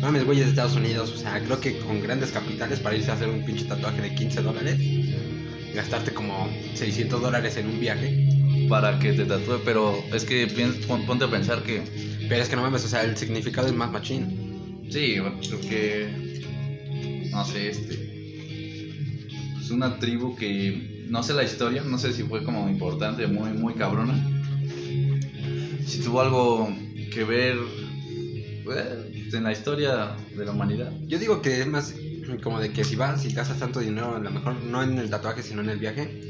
Mames, 0.00 0.24
güeyes 0.24 0.44
de 0.44 0.50
Estados 0.50 0.76
Unidos. 0.76 1.10
O 1.12 1.16
sea, 1.16 1.40
creo 1.42 1.60
que 1.60 1.78
con 1.78 2.00
grandes 2.00 2.30
capitales 2.30 2.78
para 2.80 2.96
irse 2.96 3.10
a 3.10 3.14
hacer 3.14 3.28
un 3.28 3.44
pinche 3.44 3.64
tatuaje 3.64 4.02
de 4.02 4.14
15 4.14 4.42
dólares. 4.42 4.78
Gastarte 5.74 6.12
como 6.12 6.48
600 6.74 7.20
dólares 7.20 7.56
en 7.56 7.66
un 7.66 7.80
viaje. 7.80 8.37
Para 8.68 8.98
que 8.98 9.12
te 9.12 9.24
tatúe. 9.24 9.60
Pero 9.64 10.02
es 10.12 10.24
que 10.24 10.46
piens- 10.48 10.84
pon- 10.86 11.06
ponte 11.06 11.24
a 11.24 11.30
pensar 11.30 11.62
que. 11.62 11.82
Pero 12.28 12.42
es 12.42 12.48
que 12.48 12.56
no 12.56 12.62
mames, 12.62 12.84
o 12.84 12.88
sea, 12.88 13.02
el 13.04 13.16
significado 13.16 13.66
es 13.68 13.74
más 13.74 13.90
machín. 13.90 14.86
Sí, 14.90 15.16
porque. 15.50 16.08
No 17.30 17.44
sé, 17.44 17.68
este. 17.70 17.94
Es 19.60 19.70
una 19.70 19.98
tribu 19.98 20.34
que. 20.36 21.06
No 21.08 21.22
sé 21.22 21.32
la 21.34 21.42
historia, 21.44 21.82
no 21.82 21.96
sé 21.98 22.12
si 22.12 22.22
fue 22.22 22.44
como 22.44 22.68
importante, 22.68 23.26
muy, 23.26 23.50
muy 23.50 23.74
cabrona. 23.74 24.14
Si 25.86 26.00
tuvo 26.00 26.20
algo 26.20 26.68
que 27.12 27.24
ver. 27.24 27.56
pues, 28.64 28.84
en 29.32 29.44
la 29.44 29.52
historia 29.52 30.16
de 30.36 30.44
la 30.44 30.52
humanidad. 30.52 30.92
Yo 31.06 31.18
digo 31.18 31.40
que 31.42 31.60
es 31.60 31.66
más 31.66 31.94
como 32.42 32.60
de 32.60 32.72
que 32.72 32.84
si 32.84 32.96
vas 32.96 33.24
y 33.24 33.32
gastas 33.32 33.58
tanto 33.58 33.80
dinero, 33.80 34.16
a 34.16 34.18
lo 34.18 34.30
mejor 34.30 34.54
no 34.62 34.82
en 34.82 34.98
el 34.98 35.10
tatuaje, 35.10 35.42
sino 35.42 35.62
en 35.62 35.70
el 35.70 35.78
viaje, 35.78 36.20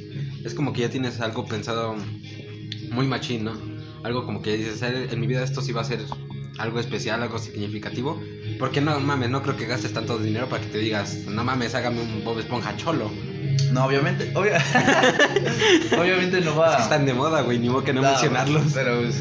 es 0.44 0.54
como 0.54 0.72
que 0.72 0.82
ya 0.82 0.90
tienes 0.90 1.20
algo 1.20 1.46
pensado 1.46 1.96
muy 2.90 3.06
machín, 3.06 3.44
¿no? 3.44 3.52
Algo 4.04 4.24
como 4.24 4.40
que 4.42 4.56
dices, 4.56 4.80
"Eh, 4.82 5.08
en 5.10 5.20
mi 5.20 5.26
vida 5.26 5.42
esto 5.42 5.60
sí 5.60 5.72
va 5.72 5.80
a 5.82 5.84
ser 5.84 6.00
algo 6.58 6.80
especial, 6.80 7.22
algo 7.22 7.38
significativo. 7.38 8.20
Porque 8.58 8.80
no 8.80 8.98
mames, 8.98 9.30
no 9.30 9.42
creo 9.42 9.56
que 9.56 9.66
gastes 9.66 9.92
tanto 9.92 10.18
dinero 10.18 10.48
para 10.48 10.62
que 10.62 10.68
te 10.70 10.78
digas, 10.78 11.14
no 11.28 11.44
mames, 11.44 11.74
hágame 11.76 12.00
un 12.02 12.24
Bob 12.24 12.38
Esponja 12.40 12.76
cholo. 12.76 13.10
No, 13.72 13.84
obviamente. 13.84 14.32
obvia- 14.34 14.58
obviamente 16.00 16.40
no 16.40 16.52
Es 16.52 16.58
va. 16.58 16.76
que 16.76 16.82
están 16.82 17.06
de 17.06 17.14
moda, 17.14 17.42
güey, 17.42 17.58
ni 17.58 17.68
modo 17.68 17.84
que 17.84 17.92
no, 17.92 18.02
No, 18.02 18.08
mencionarlos. 18.10 18.72
Pero 18.74 19.00
es- 19.02 19.20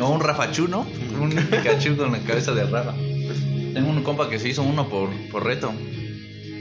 O 0.00 0.08
un 0.10 0.20
Rafachu, 0.20 0.68
¿no? 0.68 0.86
Un 1.20 1.30
Pikachu 1.30 1.96
con 1.96 2.12
la 2.12 2.18
cabeza 2.20 2.52
de 2.52 2.64
Rafa. 2.64 2.94
Tengo 3.78 3.90
un 3.90 4.02
compa 4.02 4.28
que 4.28 4.40
se 4.40 4.48
hizo 4.48 4.64
uno 4.64 4.88
por, 4.88 5.08
por 5.30 5.44
reto. 5.44 5.72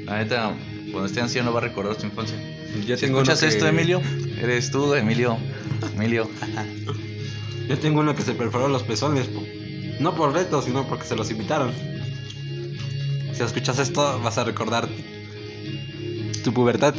La 0.05 0.19
neta, 0.19 0.53
cuando 0.91 1.07
esté 1.07 1.19
anciano 1.19 1.51
va 1.51 1.57
a 1.59 1.63
recordar 1.63 1.99
su 1.99 2.05
infancia. 2.05 2.37
Yo 2.85 2.95
Si 2.95 3.07
tengo 3.07 3.17
escuchas 3.23 3.39
que- 3.39 3.47
esto, 3.47 3.67
Emilio, 3.67 4.03
eres 4.39 4.69
tú, 4.69 4.93
Emilio. 4.93 5.35
Emilio. 5.95 6.29
Yo 7.67 7.79
tengo 7.79 8.01
uno 8.01 8.13
que 8.15 8.21
se 8.21 8.33
perforó 8.33 8.67
los 8.67 8.83
pezones, 8.83 9.29
no 9.99 10.13
por 10.13 10.31
reto, 10.31 10.61
sino 10.61 10.87
porque 10.87 11.05
se 11.05 11.15
los 11.15 11.31
invitaron. 11.31 11.73
Si 13.33 13.41
escuchas 13.41 13.79
esto, 13.79 14.19
vas 14.23 14.37
a 14.37 14.43
recordar 14.43 14.87
tu 16.43 16.53
pubertad. 16.53 16.93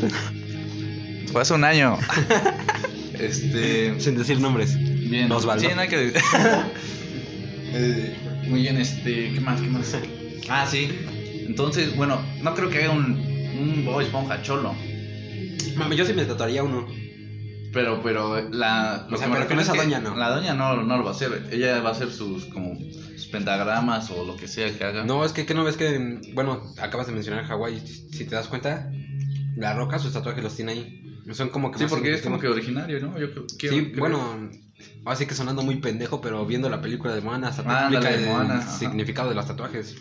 Fue 1.31 1.43
hace 1.43 1.55
un 1.55 1.63
año. 1.63 1.97
este. 3.21 4.01
Sin 4.01 4.17
decir 4.17 4.41
nombres. 4.41 4.77
Bien. 5.09 5.31
Osvaldo. 5.31 5.69
Sí, 5.69 5.75
no 5.77 5.81
hay 5.81 5.89
que. 5.89 6.13
Eh, 7.71 8.17
muy 8.49 8.63
bien, 8.63 8.79
este. 8.79 9.33
¿Qué 9.33 9.41
más? 9.41 9.61
¿Qué 9.61 9.69
más? 9.69 9.97
Ah, 10.49 10.67
sí. 10.67 10.89
Entonces, 11.47 11.97
bueno, 11.97 12.21
no 12.43 12.55
creo 12.55 12.71
que 12.71 12.79
haya 12.79 12.91
un, 12.91 13.13
un 13.13 13.85
Bob 13.85 14.01
Esponja 14.01 14.43
cholo. 14.43 14.75
Mami, 15.77 15.97
yo 15.97 16.05
sí 16.05 16.13
me 16.13 16.25
tatuaría 16.25 16.63
uno. 16.63 16.87
Pero, 17.73 18.03
pero, 18.03 18.49
la. 18.51 19.07
O 19.11 19.17
sea, 19.17 19.27
que 19.27 19.33
me 19.33 19.39
pero 19.39 19.49
con 19.49 19.61
esa 19.61 19.73
es 19.73 19.79
que 19.79 19.85
doña 19.85 20.01
no. 20.01 20.17
La 20.17 20.31
doña 20.31 20.55
no, 20.55 20.83
no 20.83 20.97
lo 20.97 21.05
va 21.05 21.11
a 21.11 21.15
hacer. 21.15 21.49
Ella 21.51 21.81
va 21.81 21.91
a 21.91 21.93
hacer 21.93 22.11
sus, 22.11 22.47
como, 22.47 22.77
sus 23.15 23.27
pentagramas 23.27 24.11
o 24.11 24.25
lo 24.25 24.37
que 24.37 24.49
sea 24.49 24.77
que 24.77 24.85
haga. 24.85 25.05
No, 25.05 25.25
es 25.25 25.33
que, 25.33 25.45
¿qué 25.45 25.55
no 25.55 25.65
ves 25.65 25.77
que, 25.77 26.21
bueno, 26.35 26.63
acabas 26.81 27.07
de 27.07 27.13
mencionar 27.13 27.45
Hawái, 27.45 27.81
si 27.81 28.25
te 28.25 28.35
das 28.35 28.49
cuenta, 28.49 28.91
la 29.59 29.75
roca, 29.75 29.99
sus 29.99 30.13
tatuajes 30.13 30.43
los 30.43 30.55
tiene 30.57 30.73
ahí. 30.73 31.03
Son 31.33 31.51
como 31.51 31.71
que 31.71 31.79
Sí, 31.79 31.85
porque 31.89 32.15
es 32.15 32.23
como 32.23 32.39
que 32.39 32.49
originario, 32.49 33.01
¿no? 33.01 33.19
Yo 33.19 33.31
creo, 33.33 33.45
Sí, 33.49 33.57
creo- 33.69 33.93
bueno, 33.99 34.51
así 35.05 35.27
que 35.27 35.35
sonando 35.35 35.63
muy 35.63 35.77
pendejo, 35.77 36.21
pero 36.21 36.47
viendo 36.47 36.71
la 36.71 36.81
película 36.81 37.15
de 37.15 37.21
Moana, 37.21 37.49
hasta 37.49 37.63
te 37.65 37.69
Ah, 37.71 37.91
el 37.93 38.25
Moana, 38.27 38.59
ajá. 38.59 38.79
significado 38.79 39.29
de 39.29 39.35
los 39.35 39.47
tatuajes. 39.47 39.95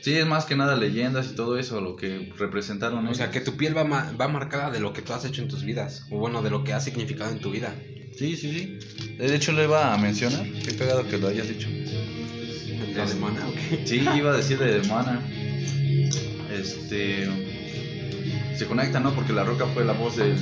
Sí, 0.00 0.14
es 0.14 0.26
más 0.26 0.46
que 0.46 0.56
nada 0.56 0.74
leyendas 0.76 1.30
y 1.30 1.34
todo 1.34 1.58
eso, 1.58 1.80
lo 1.80 1.96
que 1.96 2.32
representaron. 2.38 3.06
O 3.06 3.14
sea, 3.14 3.30
que 3.30 3.40
tu 3.40 3.56
piel 3.56 3.76
va, 3.76 3.84
ma- 3.84 4.10
va 4.18 4.28
marcada 4.28 4.70
de 4.70 4.80
lo 4.80 4.92
que 4.92 5.02
tú 5.02 5.12
has 5.12 5.24
hecho 5.24 5.42
en 5.42 5.48
tus 5.48 5.62
vidas, 5.64 6.06
o 6.10 6.18
bueno, 6.18 6.42
de 6.42 6.50
lo 6.50 6.64
que 6.64 6.72
ha 6.72 6.80
significado 6.80 7.30
en 7.30 7.40
tu 7.40 7.50
vida. 7.50 7.74
Sí, 8.16 8.36
sí, 8.36 8.50
sí. 8.52 9.14
De 9.18 9.34
hecho, 9.34 9.52
lo 9.52 9.62
iba 9.62 9.92
a 9.92 9.98
mencionar. 9.98 10.44
Qué 10.64 10.74
cagado 10.76 11.06
que 11.06 11.18
lo 11.18 11.28
hayas 11.28 11.48
dicho. 11.48 11.68
¿La 12.96 13.06
de 13.06 13.14
Moana 13.16 13.46
o 13.48 13.52
qué? 13.54 13.86
Sí, 13.86 13.96
iba 14.16 14.32
a 14.32 14.36
decir 14.36 14.58
de 14.58 14.82
Moana. 14.88 15.20
Este. 16.50 17.51
Se 18.56 18.66
conecta, 18.66 19.00
¿no? 19.00 19.14
Porque 19.14 19.32
La 19.32 19.44
Roca 19.44 19.66
fue 19.66 19.84
la 19.84 19.92
voz 19.92 20.16
del- 20.16 20.36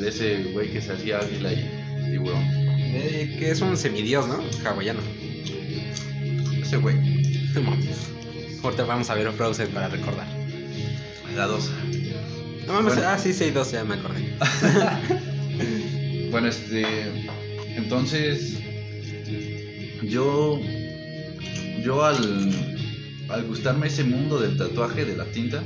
de 0.00 0.08
ese 0.08 0.44
güey 0.52 0.70
que 0.70 0.80
se 0.80 0.92
hacía 0.92 1.18
águila 1.18 1.52
y 1.52 2.10
tiburón. 2.10 2.42
Eh, 2.90 3.36
que 3.38 3.50
es 3.50 3.60
un 3.60 3.76
semidios, 3.76 4.26
¿no? 4.28 4.40
Hawaiano. 4.64 5.00
Ese 6.62 6.76
güey. 6.76 6.96
Ahorita 8.62 8.84
vamos 8.84 9.08
a 9.10 9.14
ver 9.14 9.30
Frozen 9.32 9.68
para 9.68 9.88
recordar. 9.88 10.26
La 11.34 11.46
dos. 11.46 11.70
No 12.66 12.72
mames, 12.74 12.94
Bueno. 12.94 13.08
ah, 13.10 13.18
sí, 13.18 13.32
sí, 13.32 13.50
dos, 13.50 13.70
ya 13.72 13.84
me 13.84 13.94
acordé. 13.94 14.34
Bueno, 16.30 16.48
este. 16.48 16.84
Entonces. 17.76 18.58
Yo. 20.02 20.60
Yo 21.82 22.04
al. 22.04 22.76
Al 23.30 23.44
gustarme 23.46 23.86
ese 23.88 24.04
mundo 24.04 24.38
del 24.38 24.56
tatuaje, 24.58 25.04
de 25.04 25.16
la 25.16 25.24
tinta, 25.26 25.62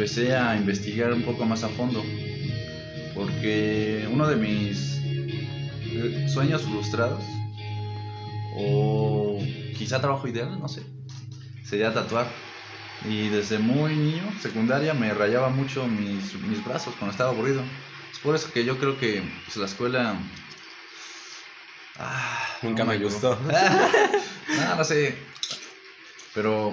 empecé 0.00 0.34
a 0.34 0.56
investigar 0.56 1.12
un 1.12 1.22
poco 1.22 1.44
más 1.44 1.62
a 1.62 1.68
fondo. 1.68 2.02
Porque 3.14 4.08
uno 4.10 4.26
de 4.26 4.36
mis 4.36 4.98
eh, 5.04 6.26
sueños 6.26 6.62
frustrados, 6.62 7.22
o 8.56 9.38
quizá 9.76 10.00
trabajo 10.00 10.26
ideal, 10.26 10.58
no 10.58 10.68
sé, 10.68 10.84
sería 11.64 11.92
tatuar. 11.92 12.26
Y 13.04 13.28
desde 13.28 13.58
muy 13.58 13.94
niño, 13.94 14.22
secundaria, 14.40 14.94
me 14.94 15.12
rayaba 15.12 15.50
mucho 15.50 15.86
mis, 15.86 16.32
mis 16.44 16.64
brazos 16.64 16.94
cuando 16.98 17.12
estaba 17.12 17.30
aburrido. 17.30 17.62
Es 18.10 18.18
por 18.20 18.34
eso 18.34 18.50
que 18.54 18.64
yo 18.64 18.78
creo 18.78 18.98
que 18.98 19.22
pues, 19.44 19.58
la 19.58 19.66
escuela... 19.66 20.14
Ah, 21.98 22.48
Nunca 22.62 22.84
no 22.84 22.92
me 22.92 22.98
gustó. 22.98 23.36
gustó. 23.36 23.52
no, 23.52 24.76
no 24.78 24.84
sé. 24.84 25.14
Pero, 26.34 26.72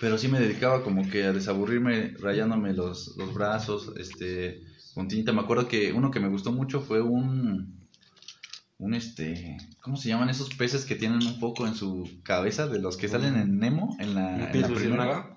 pero 0.00 0.16
sí 0.16 0.28
me 0.28 0.40
dedicaba 0.40 0.82
como 0.82 1.08
que 1.08 1.24
a 1.24 1.32
desaburrirme 1.32 2.14
rayándome 2.18 2.72
los, 2.72 3.14
los 3.18 3.34
brazos, 3.34 3.92
este, 3.98 4.62
con 4.94 5.08
tinta. 5.08 5.32
Me 5.32 5.42
acuerdo 5.42 5.68
que 5.68 5.92
uno 5.92 6.10
que 6.10 6.20
me 6.20 6.28
gustó 6.28 6.52
mucho 6.52 6.80
fue 6.80 7.02
un, 7.02 7.78
un 8.78 8.94
este, 8.94 9.58
¿cómo 9.82 9.98
se 9.98 10.08
llaman 10.08 10.30
esos 10.30 10.54
peces 10.54 10.86
que 10.86 10.96
tienen 10.96 11.18
un 11.18 11.38
foco 11.38 11.66
en 11.66 11.74
su 11.74 12.08
cabeza 12.22 12.66
de 12.66 12.80
los 12.80 12.96
que 12.96 13.08
salen 13.08 13.36
en 13.36 13.58
Nemo 13.58 13.94
en 14.00 14.14
la, 14.14 14.26
¿Un 14.28 14.40
en 14.40 14.52
pez 14.52 14.62
la 14.62 14.68
primera? 14.68 15.36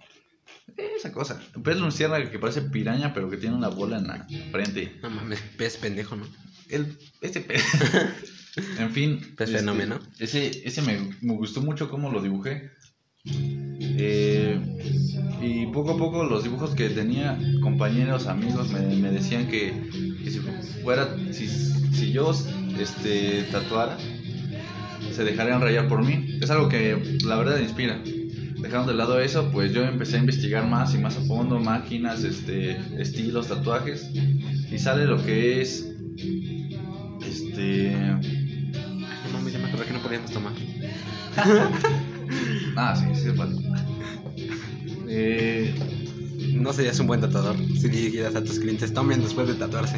Esa 0.78 1.12
cosa. 1.12 1.41
Un 1.56 1.62
pez 1.62 1.78
luciérnaga 1.78 2.32
que 2.32 2.39
parece 2.39 2.62
piraña 2.62 3.13
pero 3.13 3.30
que 3.30 3.38
tiene 3.38 3.58
una 3.58 3.67
bola 3.67 3.97
en 3.97 4.08
la 4.08 4.28
frente. 4.52 4.97
No 5.04 5.10
mames, 5.10 5.41
pez 5.58 5.76
pendejo, 5.76 6.15
¿no? 6.15 6.26
El, 6.69 6.97
ese 7.19 7.41
pez. 7.41 7.65
en 8.80 8.91
fin. 8.91 9.19
Pez 9.36 9.49
este, 9.49 9.60
fenómeno. 9.60 9.99
Ese, 10.19 10.65
ese 10.65 10.82
me, 10.82 11.17
me 11.21 11.34
gustó 11.34 11.62
mucho 11.62 11.89
cómo 11.89 12.10
lo 12.12 12.21
dibujé. 12.21 12.71
Y 15.41 15.67
poco 15.67 15.91
a 15.91 15.97
poco 15.97 16.23
los 16.23 16.43
dibujos 16.43 16.73
que 16.73 16.89
tenía 16.89 17.38
compañeros, 17.62 18.28
amigos, 18.28 18.71
me, 18.71 18.95
me 18.95 19.12
decían 19.12 19.47
que, 19.47 19.73
que 20.23 20.32
si 20.32 20.39
fuera, 20.82 21.15
si, 21.32 21.47
si 21.47 22.12
yo 22.12 22.32
este, 22.80 23.43
tatuara, 23.52 23.97
se 25.12 25.23
dejarían 25.23 25.62
rayar 25.62 25.88
por 25.88 26.04
mí. 26.04 26.38
Es 26.41 26.49
algo 26.49 26.69
que 26.69 27.19
la 27.26 27.36
verdad 27.38 27.60
inspira. 27.60 28.02
Dejando 28.63 28.91
de 28.91 28.97
lado 28.97 29.19
eso, 29.19 29.52
pues 29.52 29.73
yo 29.73 29.84
empecé 29.84 30.15
a 30.15 30.19
investigar 30.19 30.65
más 30.65 30.95
y 30.95 30.97
más 30.97 31.17
a 31.17 31.21
fondo, 31.21 31.60
máquinas, 31.60 32.23
este, 32.23 32.78
estilos, 32.97 33.49
tatuajes, 33.49 34.10
y 34.13 34.80
sale 34.80 35.06
lo 35.06 35.21
que 35.23 35.62
es, 35.62 35.93
este, 37.28 37.91
No 39.32 39.41
me 39.41 39.67
acordé 39.67 39.86
que 39.86 39.93
no 39.93 39.99
podíamos 39.99 40.32
tomar. 40.32 40.54
ah, 42.78 42.95
sí, 42.95 43.06
sí, 43.21 43.30
vale. 43.38 43.73
Eh, 45.15 45.73
No 46.56 46.73
serías 46.73 46.99
un 46.99 47.08
buen 47.08 47.21
tatuador 47.21 47.56
si 47.80 47.88
dijeras 47.89 48.36
a 48.36 48.43
tus 48.43 48.58
clientes, 48.60 48.93
tomen 48.93 49.21
después 49.21 49.47
de 49.47 49.54
tatuarse. 49.56 49.97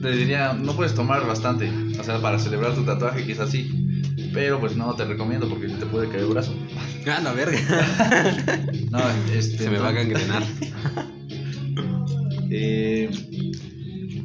te 0.00 0.10
diría, 0.12 0.52
no 0.52 0.76
puedes 0.76 0.94
tomar 0.94 1.26
bastante, 1.26 1.70
o 1.98 2.04
sea, 2.04 2.20
para 2.20 2.38
celebrar 2.38 2.74
tu 2.74 2.84
tatuaje 2.84 3.24
quizás 3.26 3.50
sí, 3.50 3.70
pero 4.34 4.60
pues 4.60 4.76
no 4.76 4.94
te 4.94 5.04
recomiendo 5.04 5.48
porque 5.48 5.68
te 5.68 5.86
puede 5.86 6.08
caer 6.08 6.20
el 6.22 6.26
brazo. 6.28 6.54
Ah, 7.06 7.20
la 7.22 7.32
verga. 7.34 7.58
No, 8.90 8.98
este, 9.34 9.58
Se 9.64 9.70
me 9.70 9.78
va 9.78 9.88
a 9.88 9.92
no- 9.92 9.96
gangrenar. 9.98 10.42
Eh, 12.56 13.10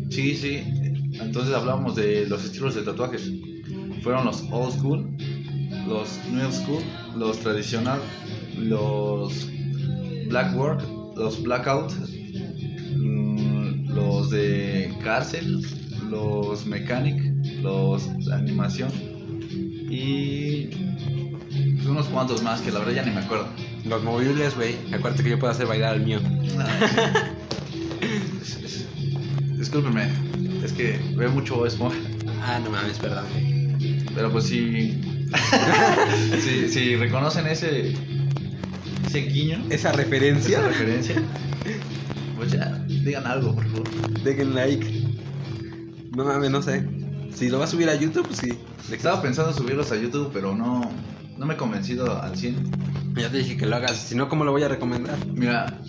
sí, 0.09 0.35
sí. 0.35 0.63
Entonces 1.19 1.53
hablábamos 1.55 1.95
de 1.95 2.27
los 2.27 2.45
estilos 2.45 2.75
de 2.75 2.83
tatuajes. 2.83 3.31
Fueron 4.03 4.25
los 4.25 4.43
old 4.51 4.71
school, 4.77 5.07
los 5.87 6.07
new 6.31 6.51
school, 6.51 6.83
los 7.17 7.39
tradicional, 7.39 7.99
los 8.57 9.18
black 10.27 10.55
work, 10.55 10.83
los 11.15 11.41
blackout, 11.43 11.91
mm, 12.95 13.89
los 13.93 14.29
de 14.29 14.93
cárcel, 15.03 15.61
los 16.09 16.65
mechanic, 16.65 17.21
los 17.61 18.07
animación 18.31 18.91
y 19.91 20.67
pues, 21.75 21.85
unos 21.87 22.07
cuantos 22.07 22.43
más 22.43 22.61
que 22.61 22.71
la 22.71 22.79
verdad 22.79 22.93
ya 22.93 23.03
ni 23.03 23.11
me 23.11 23.21
acuerdo. 23.21 23.47
Los 23.85 24.03
movibles, 24.03 24.55
güey. 24.55 24.75
Acuérdate 24.93 25.23
que 25.23 25.29
yo 25.31 25.39
puedo 25.39 25.51
hacer 25.51 25.65
bailar 25.65 25.93
al 25.93 26.01
mío. 26.05 26.19
Es- 28.41 28.85
Discúlpeme, 29.57 30.07
es 30.63 30.71
que 30.73 30.99
veo 31.15 31.31
mucho 31.31 31.65
Esponja. 31.65 31.97
Ah, 32.43 32.59
no 32.63 32.69
mames, 32.71 32.97
perdón. 32.99 33.25
Pero 34.15 34.31
pues 34.31 34.45
si, 34.45 34.99
si, 36.41 36.69
si 36.69 36.95
reconocen 36.95 37.47
ese, 37.47 37.93
ese 39.09 39.21
guiño, 39.21 39.65
Esa 39.71 39.91
referencia. 39.91 40.59
esa 40.59 40.67
referencia, 40.67 41.15
pues 42.37 42.51
ya, 42.51 42.77
digan 42.87 43.25
algo, 43.25 43.55
por 43.55 43.67
favor. 43.67 43.89
Dejen 44.23 44.53
like. 44.53 45.07
No 46.15 46.25
mames, 46.25 46.51
no 46.51 46.61
sé. 46.61 46.87
Si 47.33 47.49
lo 47.49 47.57
vas 47.59 47.69
a 47.69 47.71
subir 47.71 47.89
a 47.89 47.95
YouTube, 47.95 48.27
pues 48.27 48.39
sí. 48.39 48.53
Estaba 48.91 49.21
pensando 49.21 49.51
subirlos 49.53 49.91
a 49.91 49.95
YouTube, 49.95 50.29
pero 50.31 50.55
no, 50.55 50.91
no 51.37 51.45
me 51.45 51.55
he 51.55 51.57
convencido 51.57 52.21
al 52.21 52.37
100. 52.37 52.71
Ya 53.15 53.29
te 53.31 53.37
dije 53.39 53.57
que 53.57 53.65
lo 53.65 53.75
hagas. 53.75 53.97
Si 53.97 54.15
no, 54.15 54.29
¿cómo 54.29 54.43
lo 54.43 54.51
voy 54.51 54.63
a 54.63 54.67
recomendar? 54.67 55.17
Mira, 55.27 55.79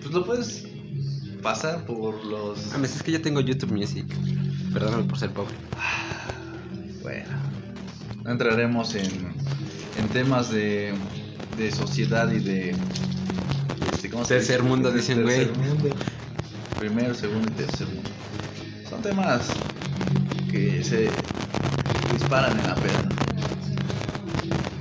pues 0.00 0.12
lo 0.14 0.24
puedes 0.24 0.66
pasar 1.42 1.84
por 1.84 2.24
los... 2.24 2.72
Mames, 2.72 2.96
es 2.96 3.02
que 3.02 3.12
ya 3.12 3.20
tengo 3.20 3.40
YouTube 3.40 3.72
Music. 3.72 4.06
Perdóname 4.72 5.04
por 5.04 5.18
ser 5.18 5.30
pobre. 5.32 5.54
Bueno, 7.02 7.28
no 8.24 8.30
entraremos 8.30 8.94
en, 8.94 9.10
en 9.98 10.08
temas 10.12 10.50
de, 10.50 10.94
de 11.56 11.70
sociedad 11.70 12.30
y 12.30 12.38
de... 12.38 12.74
este, 13.92 14.10
¿cómo 14.10 14.24
se 14.24 14.34
Tercer 14.34 14.56
dice? 14.56 14.68
mundo, 14.68 14.90
De 14.90 14.98
dicen, 14.98 15.22
güey. 15.22 15.48
Primero, 16.78 17.14
segundo 17.14 17.48
y 17.50 17.54
tercer 17.54 17.86
mundo. 17.88 18.10
Son 18.88 19.02
temas 19.02 19.48
que 20.50 20.82
se 20.82 21.08
disparan 22.12 22.58
en 22.58 22.66
la 22.66 22.74
peda. 22.74 23.08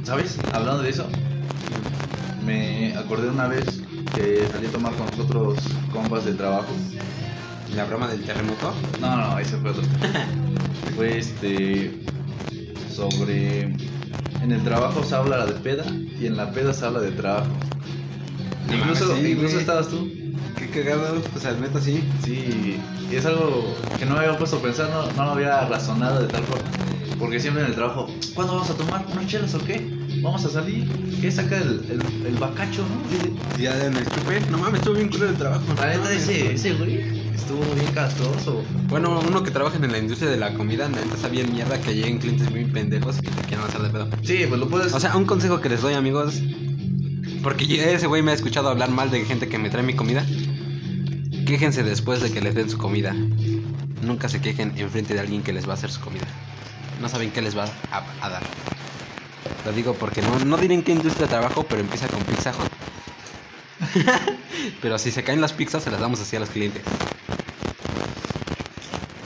¿Sabes? 0.03 0.38
Hablando 0.51 0.84
de 0.84 0.89
eso, 0.89 1.07
me 2.45 2.93
acordé 2.97 3.29
una 3.29 3.47
vez 3.47 3.81
que 4.13 4.47
salí 4.51 4.67
a 4.67 4.71
tomar 4.71 4.93
con 4.95 5.05
nosotros 5.07 5.60
compas 5.91 6.25
de 6.25 6.34
trabajo. 6.34 6.73
La 7.75 7.86
broma 7.86 8.07
del 8.07 8.21
terremoto. 8.23 8.73
No, 8.99 9.15
no, 9.15 9.39
ese 9.39 9.57
fue 9.57 9.69
otro. 9.69 9.84
fue 10.95 11.17
este. 11.19 12.01
sobre. 12.93 13.73
En 14.41 14.51
el 14.51 14.63
trabajo 14.63 15.04
se 15.04 15.15
habla 15.15 15.45
de 15.45 15.54
peda 15.54 15.86
y 16.19 16.25
en 16.25 16.38
la 16.38 16.51
peda 16.51 16.73
se 16.73 16.86
habla 16.86 16.99
de 16.99 17.12
trabajo. 17.12 17.47
No 18.67 18.75
incluso 18.75 19.15
sí, 19.15 19.27
incluso 19.32 19.54
güey. 19.54 19.60
estabas 19.60 19.88
tú. 19.89 20.10
Qué 20.58 20.69
cagado, 20.69 21.21
o 21.36 21.39
sea, 21.39 21.54
neta 21.54 21.82
sí. 21.82 22.04
Sí, 22.23 22.80
y 23.12 23.15
es 23.15 23.25
algo 23.25 23.75
que 23.97 24.06
no 24.06 24.13
me 24.13 24.19
había 24.19 24.38
puesto 24.38 24.58
a 24.58 24.62
pensar, 24.62 24.89
no, 24.89 25.12
no 25.13 25.25
lo 25.25 25.32
había 25.32 25.65
razonado 25.67 26.21
de 26.21 26.27
tal 26.27 26.43
forma. 26.43 26.63
Porque 27.19 27.39
siempre 27.39 27.63
en 27.63 27.69
el 27.69 27.75
trabajo, 27.75 28.08
¿cuándo 28.34 28.54
vamos 28.54 28.69
a 28.69 28.73
tomar? 28.73 29.06
¿Unas 29.12 29.27
chelas 29.27 29.54
o 29.54 29.63
qué? 29.63 29.88
¿Vamos 30.21 30.43
a 30.45 30.49
salir? 30.49 30.88
¿Qué 31.21 31.32
saca 31.32 31.58
el, 31.58 31.86
el, 31.89 32.25
el 32.27 32.36
bacacho, 32.38 32.84
no? 32.84 33.62
Ya 33.62 33.73
chupe, 33.91 34.41
no 34.49 34.58
mames, 34.58 34.80
estuvo 34.80 34.95
bien 34.95 35.10
culo 35.10 35.30
el 35.30 35.36
trabajo. 35.36 35.63
La 35.77 35.89
neta, 35.89 36.12
ese, 36.13 36.54
ese 36.54 36.73
güey 36.73 37.20
estuvo 37.34 37.63
bien 37.76 37.91
castroso. 37.94 38.63
Bueno, 38.88 39.20
uno 39.28 39.44
que 39.44 39.52
trabaja 39.52 39.78
en 39.78 39.91
la 39.91 39.98
industria 39.98 40.30
de 40.30 40.38
la 40.38 40.54
comida, 40.54 40.88
neta 40.88 41.15
está 41.15 41.28
bien 41.28 41.52
mierda 41.52 41.80
que 41.80 41.94
lleguen 41.94 42.20
clientes 42.20 42.50
muy 42.50 42.65
pendejos 42.65 43.17
y 43.20 43.22
que 43.22 43.32
te 43.32 43.41
quieran 43.44 43.65
hacer 43.65 43.82
de 43.82 43.89
pedo. 43.89 44.10
Sí, 44.24 44.46
pues 44.48 44.60
lo 44.60 44.67
puedes. 44.67 44.94
O 44.94 45.00
sea, 45.00 45.15
un 45.15 45.26
consejo 45.26 45.62
que 45.62 45.70
les 45.70 45.82
doy, 45.82 45.94
amigos, 45.94 46.41
porque 47.44 47.65
ese 47.94 48.08
güey 48.08 48.22
me 48.22 48.32
ha 48.32 48.34
escuchado 48.34 48.70
hablar 48.70 48.91
mal 48.91 49.12
de 49.12 49.26
gente 49.26 49.48
que 49.48 49.58
me 49.58 49.70
trae 49.70 49.84
mi 49.84 49.96
comida. 49.96 50.26
Quéjense 51.46 51.84
después 51.84 52.22
de 52.22 52.32
que 52.32 52.41
les 52.41 52.56
den 52.56 52.70
su 52.70 52.78
comida. 52.78 53.13
Nunca 54.04 54.30
se 54.30 54.41
quejen 54.41 54.74
enfrente 54.78 55.13
de 55.13 55.20
alguien 55.20 55.44
que 55.44 55.54
les 55.54 55.67
va 55.67 55.72
a 55.72 55.76
hacer 55.76 55.91
su 55.91 56.02
comida. 56.02 56.26
No 57.02 57.10
saben 57.10 57.32
qué 57.32 57.41
les 57.41 57.58
va 57.58 57.65
a, 57.91 58.04
a 58.26 58.30
dar. 58.30 58.44
Lo 59.65 59.72
digo 59.72 59.94
porque 59.94 60.22
no, 60.22 60.39
no 60.39 60.58
diré 60.58 60.74
en 60.74 60.84
qué 60.84 60.91
industria 60.91 61.28
trabajo, 61.28 61.63
pero 61.63 61.82
empieza 61.82 62.08
con 62.08 62.22
Pizza 62.24 62.52
Hut. 62.52 62.72
pero 64.82 64.98
si 64.98 65.12
se 65.12 65.24
caen 65.24 65.41
las 65.41 65.54
pizzas, 65.54 65.84
se 65.84 65.91
las 65.91 66.00
damos 66.00 66.20
así 66.22 66.36
a 66.36 66.39
los 66.39 66.50
clientes. 66.50 66.84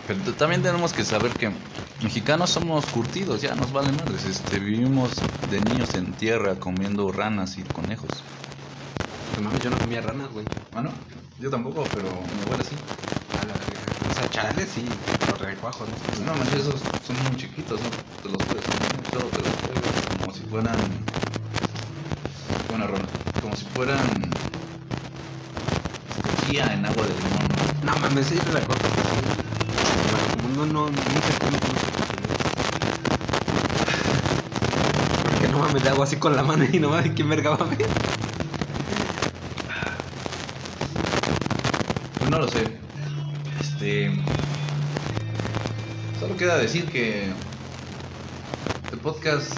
Pero 0.08 0.20
también 0.34 0.62
tenemos 0.62 0.94
que 0.94 1.04
saber 1.04 1.32
que 1.32 1.52
mexicanos 2.04 2.52
somos 2.52 2.86
curtidos, 2.86 3.41
ya 3.41 3.56
nos 3.56 3.72
vale 3.74 3.91
madres. 3.91 4.26
Este, 4.26 4.60
vivimos 4.60 5.12
de 5.50 5.60
niños 5.62 5.96
en 5.96 6.13
tierra 6.13 6.56
comiendo 6.56 7.12
ranas 7.12 7.58
y 7.58 7.63
conejos. 7.63 8.10
No 9.36 9.41
mames, 9.44 9.62
yo 9.63 9.72
no 9.72 9.78
comía 9.80 10.02
ranas, 10.02 10.30
güey. 10.32 10.46
Ah, 10.76 10.82
no, 10.82 10.91
yo 11.39 11.50
tampoco, 11.50 11.84
pero 11.94 12.10
mi 12.10 12.44
abuela 12.44 12.63
sí. 12.63 12.76
A 13.34 13.46
la 13.46 13.54
verga. 13.54 14.12
O 14.12 14.13
sea, 14.13 14.30
charales 14.30 14.70
sí, 14.76 14.86
los 15.28 15.39
recuajos, 15.39 15.88
¿no? 15.89 16.26
No, 16.26 16.38
manches, 16.38 16.62
esos 16.62 16.82
son 17.06 17.15
muy 17.24 17.36
chiquitos, 17.36 17.80
¿no? 17.82 17.89
Te 18.22 18.30
los 18.30 18.44
puedes 18.44 18.63
comer, 18.63 19.04
todo 19.12 19.24
te 19.24 19.38
los 19.41 19.56
puedes, 19.58 20.20
como 20.20 20.34
si 20.34 20.41
fueran. 20.44 20.78
Buena 22.70 22.88
rola. 22.88 23.06
Como 23.41 23.56
si 23.56 23.65
fueran. 23.74 24.00
Cocía 26.22 26.74
en 26.74 26.86
agua 26.86 27.04
de 27.04 27.13
limón, 27.15 27.48
¿no? 27.84 27.91
No 27.91 28.00
mames, 28.00 28.28
sí, 28.28 28.36
la 28.54 28.62
cosa. 28.62 29.44
No, 30.56 30.65
no, 30.65 30.86
nunca 30.86 31.04
comí 31.41 31.58
con 31.58 31.70
Porque 35.24 35.48
no 35.50 35.60
mames, 35.60 35.84
le 35.84 35.89
hago 35.89 36.04
así 36.04 36.15
con 36.15 36.34
la 36.34 36.44
mano 36.44 36.63
y 36.72 36.80
no 36.80 36.89
mames, 36.91 37.12
¿quién 37.13 37.28
verga 37.28 37.50
va 37.50 37.65
a 37.65 37.70
ver? 37.70 37.88
No 42.30 42.39
lo 42.39 42.48
sé. 42.48 42.63
Este. 43.60 44.12
Solo 46.22 46.38
queda 46.38 46.58
decir 46.58 46.86
que. 46.86 47.34
El 48.94 49.00
podcast 49.00 49.52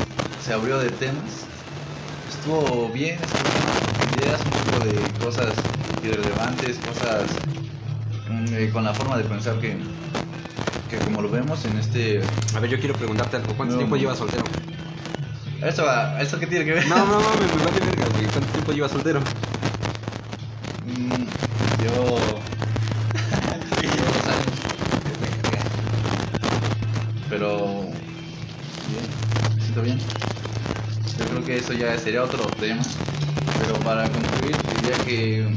se 0.44 0.54
abrió 0.54 0.80
de 0.80 0.90
temas. 0.90 1.46
Estuvo 2.28 2.90
bien, 2.90 3.20
estuvo. 3.22 4.20
Ideas, 4.20 4.42
un 4.44 4.52
poco 4.52 4.86
de 4.86 5.24
cosas 5.24 5.54
irrelevantes, 6.04 6.78
cosas. 6.80 7.30
mm, 8.30 8.46
eh, 8.54 8.70
con 8.74 8.84
la 8.84 8.96
forma 8.96 9.18
de 9.18 9.26
pensar 9.26 9.60
que. 9.60 9.78
Que 10.90 10.98
como 10.98 11.22
lo 11.22 11.30
vemos 11.30 11.64
en 11.66 11.78
este. 11.78 12.22
A 12.56 12.60
ver, 12.60 12.70
yo 12.70 12.80
quiero 12.80 12.94
preguntarte 12.96 13.36
algo. 13.38 13.54
¿Cuánto 13.56 13.74
No. 13.74 13.80
tiempo 13.80 13.96
llevas 13.98 14.18
soltero? 14.18 14.44
¿Eso, 15.62 15.86
¿Eso 16.20 16.40
qué 16.40 16.48
tiene 16.48 16.66
que 16.66 16.74
ver? 16.74 16.88
No, 16.88 16.98
no 16.98 17.20
mames, 17.20 17.56
me 17.56 17.66
vale 17.66 17.80
verga, 17.86 18.06
güey. 18.14 18.26
¿Cuánto 18.28 18.52
tiempo 18.54 18.72
llevas 18.72 18.92
soltero? 18.92 19.20
Mm, 20.86 21.24
yo. 21.84 21.92
Dos 23.98 24.28
años. 24.28 24.46
Pero. 27.30 27.58
Bien, 28.88 29.56
me 29.56 29.62
siento 29.62 29.82
bien. 29.82 30.00
Yo 31.20 31.26
creo 31.26 31.44
que 31.44 31.58
eso 31.58 31.74
ya 31.74 31.98
sería 31.98 32.24
otro 32.24 32.46
tema. 32.60 32.82
Pero 33.60 33.74
para 33.80 34.04
concluir, 34.10 34.56
diría 34.82 34.98
que. 35.06 35.48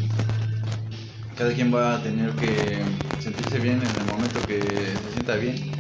Cada 1.40 1.55
quien 1.55 1.74
va 1.74 1.94
a 1.94 2.03
tener 2.03 2.33
que 2.33 2.83
sentirse 3.18 3.59
bien 3.61 3.81
en 3.81 4.00
el 4.03 4.12
momento 4.12 4.38
que 4.46 4.61
se 4.61 5.12
sienta 5.14 5.37
bien. 5.37 5.72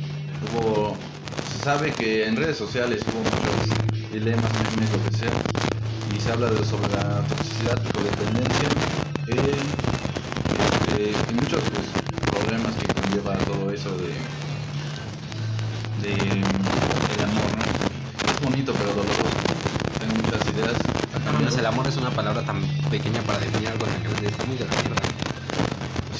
Hubo. 0.56 0.96
Se 1.52 1.62
sabe 1.62 1.92
que 1.92 2.26
en 2.26 2.36
redes 2.36 2.56
sociales 2.56 3.02
hubo 3.06 3.18
muchos 3.18 4.10
dilemas, 4.10 4.50
memes, 4.70 4.90
lo 4.90 5.04
que 5.04 5.16
sea. 5.18 5.30
Y 6.16 6.18
se 6.18 6.32
habla 6.32 6.48
de, 6.50 6.64
sobre 6.64 6.88
la 6.94 7.20
toxicidad, 7.28 7.76
codependencia. 7.92 8.68
Eh, 9.26 9.89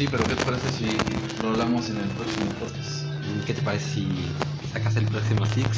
Sí, 0.01 0.09
pero 0.11 0.25
¿qué 0.25 0.35
te 0.35 0.45
parece 0.47 0.67
si 0.79 0.97
lo 1.43 1.51
hablamos 1.51 1.91
en 1.91 1.99
el 1.99 2.09
próximo 2.17 2.47
podcast? 2.59 3.05
¿Qué 3.47 3.53
te 3.53 3.61
parece 3.61 3.85
si 3.97 4.09
sacas 4.73 4.97
el 4.97 5.05
próximo 5.05 5.45
Six? 5.45 5.69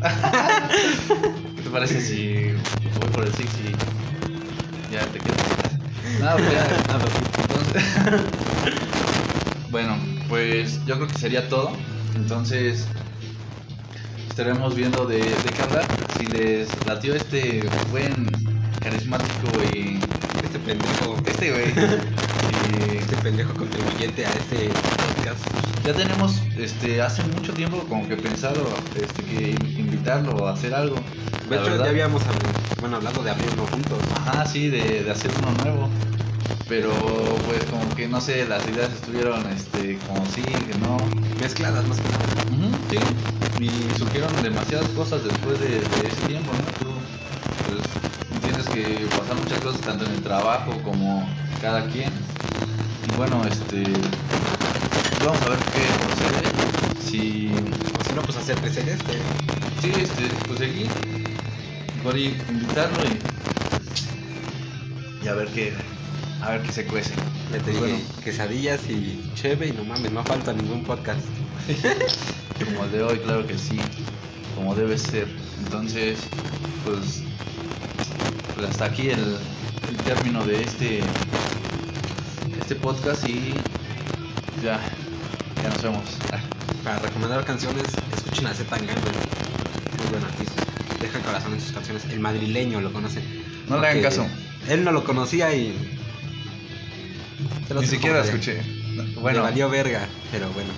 ¿Qué 1.56 1.62
te 1.62 1.68
parece 1.70 2.00
si 2.00 2.52
voy 3.00 3.08
por 3.12 3.24
el 3.24 3.34
Six 3.34 3.50
y 3.64 4.92
ya 4.94 5.00
te 5.06 5.18
quedas? 5.18 5.38
No, 6.20 6.36
pues 6.36 6.52
ya. 6.52 6.66
Entonces- 7.42 8.22
bueno, 9.72 9.96
pues 10.28 10.78
yo 10.86 10.94
creo 10.94 11.08
que 11.08 11.18
sería 11.18 11.48
todo. 11.48 11.72
Entonces 12.14 12.86
estaremos 14.30 14.76
viendo 14.76 15.04
de, 15.04 15.18
de 15.18 15.50
qué 15.56 15.62
hablar. 15.62 15.84
Si 16.16 16.26
les 16.26 16.68
latió 16.86 17.12
este 17.16 17.68
buen 17.90 18.30
carismático 18.80 19.48
y 19.74 19.98
Este 20.44 20.60
pendejo. 20.60 21.16
este 21.26 21.50
güey. 21.50 21.74
Este 22.68 23.16
pendejo 23.16 23.54
contribuyente 23.54 24.26
a 24.26 24.30
este 24.30 24.68
podcast. 24.68 25.40
ya 25.86 25.94
tenemos 25.94 26.42
este 26.58 27.00
hace 27.00 27.22
mucho 27.24 27.52
tiempo 27.54 27.78
como 27.88 28.06
que 28.06 28.16
pensado 28.16 28.60
este 28.94 29.22
que 29.22 29.50
invitarlo 29.80 30.46
a 30.46 30.52
hacer 30.52 30.74
algo. 30.74 30.96
De 31.48 31.56
hecho, 31.56 31.64
verdad. 31.64 31.84
ya 31.84 31.90
habíamos 31.90 32.22
bueno, 32.80 32.96
hablado 32.96 33.22
de 33.22 33.30
abrir 33.30 33.48
uno 33.54 33.66
juntos. 33.66 33.98
Ajá, 34.16 34.44
sí, 34.44 34.68
de, 34.68 35.02
de 35.02 35.10
hacer 35.10 35.30
uno 35.38 35.50
nuevo. 35.64 35.88
Pero 36.68 36.90
pues 37.46 37.64
como 37.70 37.88
que 37.96 38.06
no 38.06 38.20
sé, 38.20 38.46
las 38.46 38.66
ideas 38.68 38.92
estuvieron 38.92 39.46
este 39.50 39.98
como 40.06 40.26
sí, 40.26 40.42
que 40.42 40.78
no. 40.78 40.98
Mezcladas 41.40 41.86
más 41.88 41.98
que 41.98 42.08
nada. 42.10 42.28
Sí. 42.90 42.98
Y 43.64 43.98
surgieron 43.98 44.30
demasiadas 44.42 44.88
cosas 44.90 45.24
después 45.24 45.58
de, 45.60 45.68
de 45.68 46.08
ese 46.08 46.26
tiempo, 46.26 46.52
¿no? 46.52 46.84
Tú 46.84 46.92
pues 47.66 48.42
tienes 48.42 48.68
que 48.68 49.06
pasar 49.16 49.36
muchas 49.36 49.58
cosas 49.60 49.80
tanto 49.80 50.04
en 50.04 50.12
el 50.12 50.22
trabajo 50.22 50.72
como 50.84 51.26
cada 51.62 51.86
quien. 51.86 52.12
Y 53.08 53.16
bueno, 53.16 53.42
este 53.46 53.82
vamos 55.24 55.42
a 55.42 55.48
ver 55.48 55.58
qué 55.58 55.84
procede. 56.04 56.42
Si 57.04 57.50
O 57.98 58.04
si 58.04 58.12
no, 58.14 58.22
pues 58.22 58.36
hacer 58.38 58.56
crecer 58.58 58.88
este. 58.88 59.12
sí, 59.80 59.92
este, 60.00 60.28
pues 60.46 60.60
igual 62.00 62.16
y 62.18 62.36
invitarlo 62.48 62.98
y, 63.04 63.18
y 65.24 65.28
a 65.28 65.34
ver 65.34 65.48
qué 65.48 65.72
a 66.42 66.50
ver 66.50 66.62
qué 66.62 66.72
se 66.72 66.84
cuece. 66.86 67.14
Ya 67.52 67.58
te 67.58 67.72
Pues 67.72 67.78
bueno. 67.78 67.98
quesadillas 68.22 68.80
y 68.88 69.30
cheve 69.34 69.68
y 69.68 69.72
no 69.72 69.84
mames, 69.84 70.12
no 70.12 70.22
falta 70.24 70.52
ningún 70.52 70.84
podcast. 70.84 71.20
Como 72.64 72.84
el 72.84 72.92
de 72.92 73.02
hoy, 73.02 73.18
claro 73.18 73.46
que 73.46 73.56
sí, 73.56 73.78
como 74.56 74.74
debe 74.74 74.98
ser. 74.98 75.28
Entonces, 75.64 76.18
pues, 76.84 77.22
pues 78.54 78.68
hasta 78.70 78.86
aquí 78.86 79.10
el, 79.10 79.36
el 79.88 79.96
término 80.04 80.44
de 80.44 80.62
este 80.62 81.00
este 82.68 82.82
podcast 82.82 83.26
y 83.26 83.54
ya, 84.62 84.78
ya 85.62 85.68
nos 85.70 85.82
vemos. 85.82 86.04
Para 86.84 86.98
recomendar 86.98 87.42
canciones, 87.42 87.84
escuchen 88.14 88.46
a 88.46 88.52
Z 88.52 88.68
Tangana. 88.68 89.00
Muy 89.96 90.06
buen 90.10 90.22
artista. 90.22 90.64
Deja 91.00 91.16
el 91.16 91.24
corazón 91.24 91.54
en 91.54 91.62
sus 91.62 91.72
canciones. 91.72 92.04
El 92.10 92.20
madrileño 92.20 92.82
lo 92.82 92.92
conocen. 92.92 93.24
No 93.70 93.80
le 93.80 93.88
hagan 93.88 94.02
caso, 94.02 94.26
Él 94.68 94.84
no 94.84 94.92
lo 94.92 95.02
conocía 95.02 95.54
y. 95.54 95.74
Ni 97.74 97.86
siquiera 97.86 98.22
escuché. 98.22 98.60
Bueno. 98.96 99.20
Bueno, 99.22 99.42
valió 99.44 99.70
verga, 99.70 100.06
pero 100.30 100.50
bueno. 100.50 100.68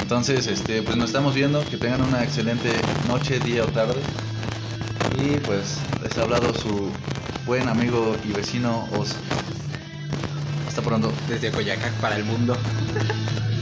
entonces, 0.00 0.46
este, 0.46 0.82
pues 0.82 0.96
nos 0.96 1.06
estamos 1.06 1.34
viendo. 1.34 1.64
Que 1.64 1.78
tengan 1.78 2.02
una 2.02 2.22
excelente 2.22 2.70
noche, 3.08 3.40
día 3.40 3.64
o 3.64 3.68
tarde. 3.68 4.00
Y 5.16 5.38
pues 5.38 5.78
les 6.00 6.16
ha 6.16 6.22
hablado 6.22 6.54
su 6.54 6.92
buen 7.44 7.66
amigo 7.66 8.14
y 8.24 8.30
vecino 8.30 8.88
Os. 8.92 9.16
Hasta 10.78 10.90
pronto. 10.90 11.12
Desde 11.28 11.50
Coyacac 11.50 11.92
para 11.94 12.14
el 12.14 12.24
mundo. 12.24 12.56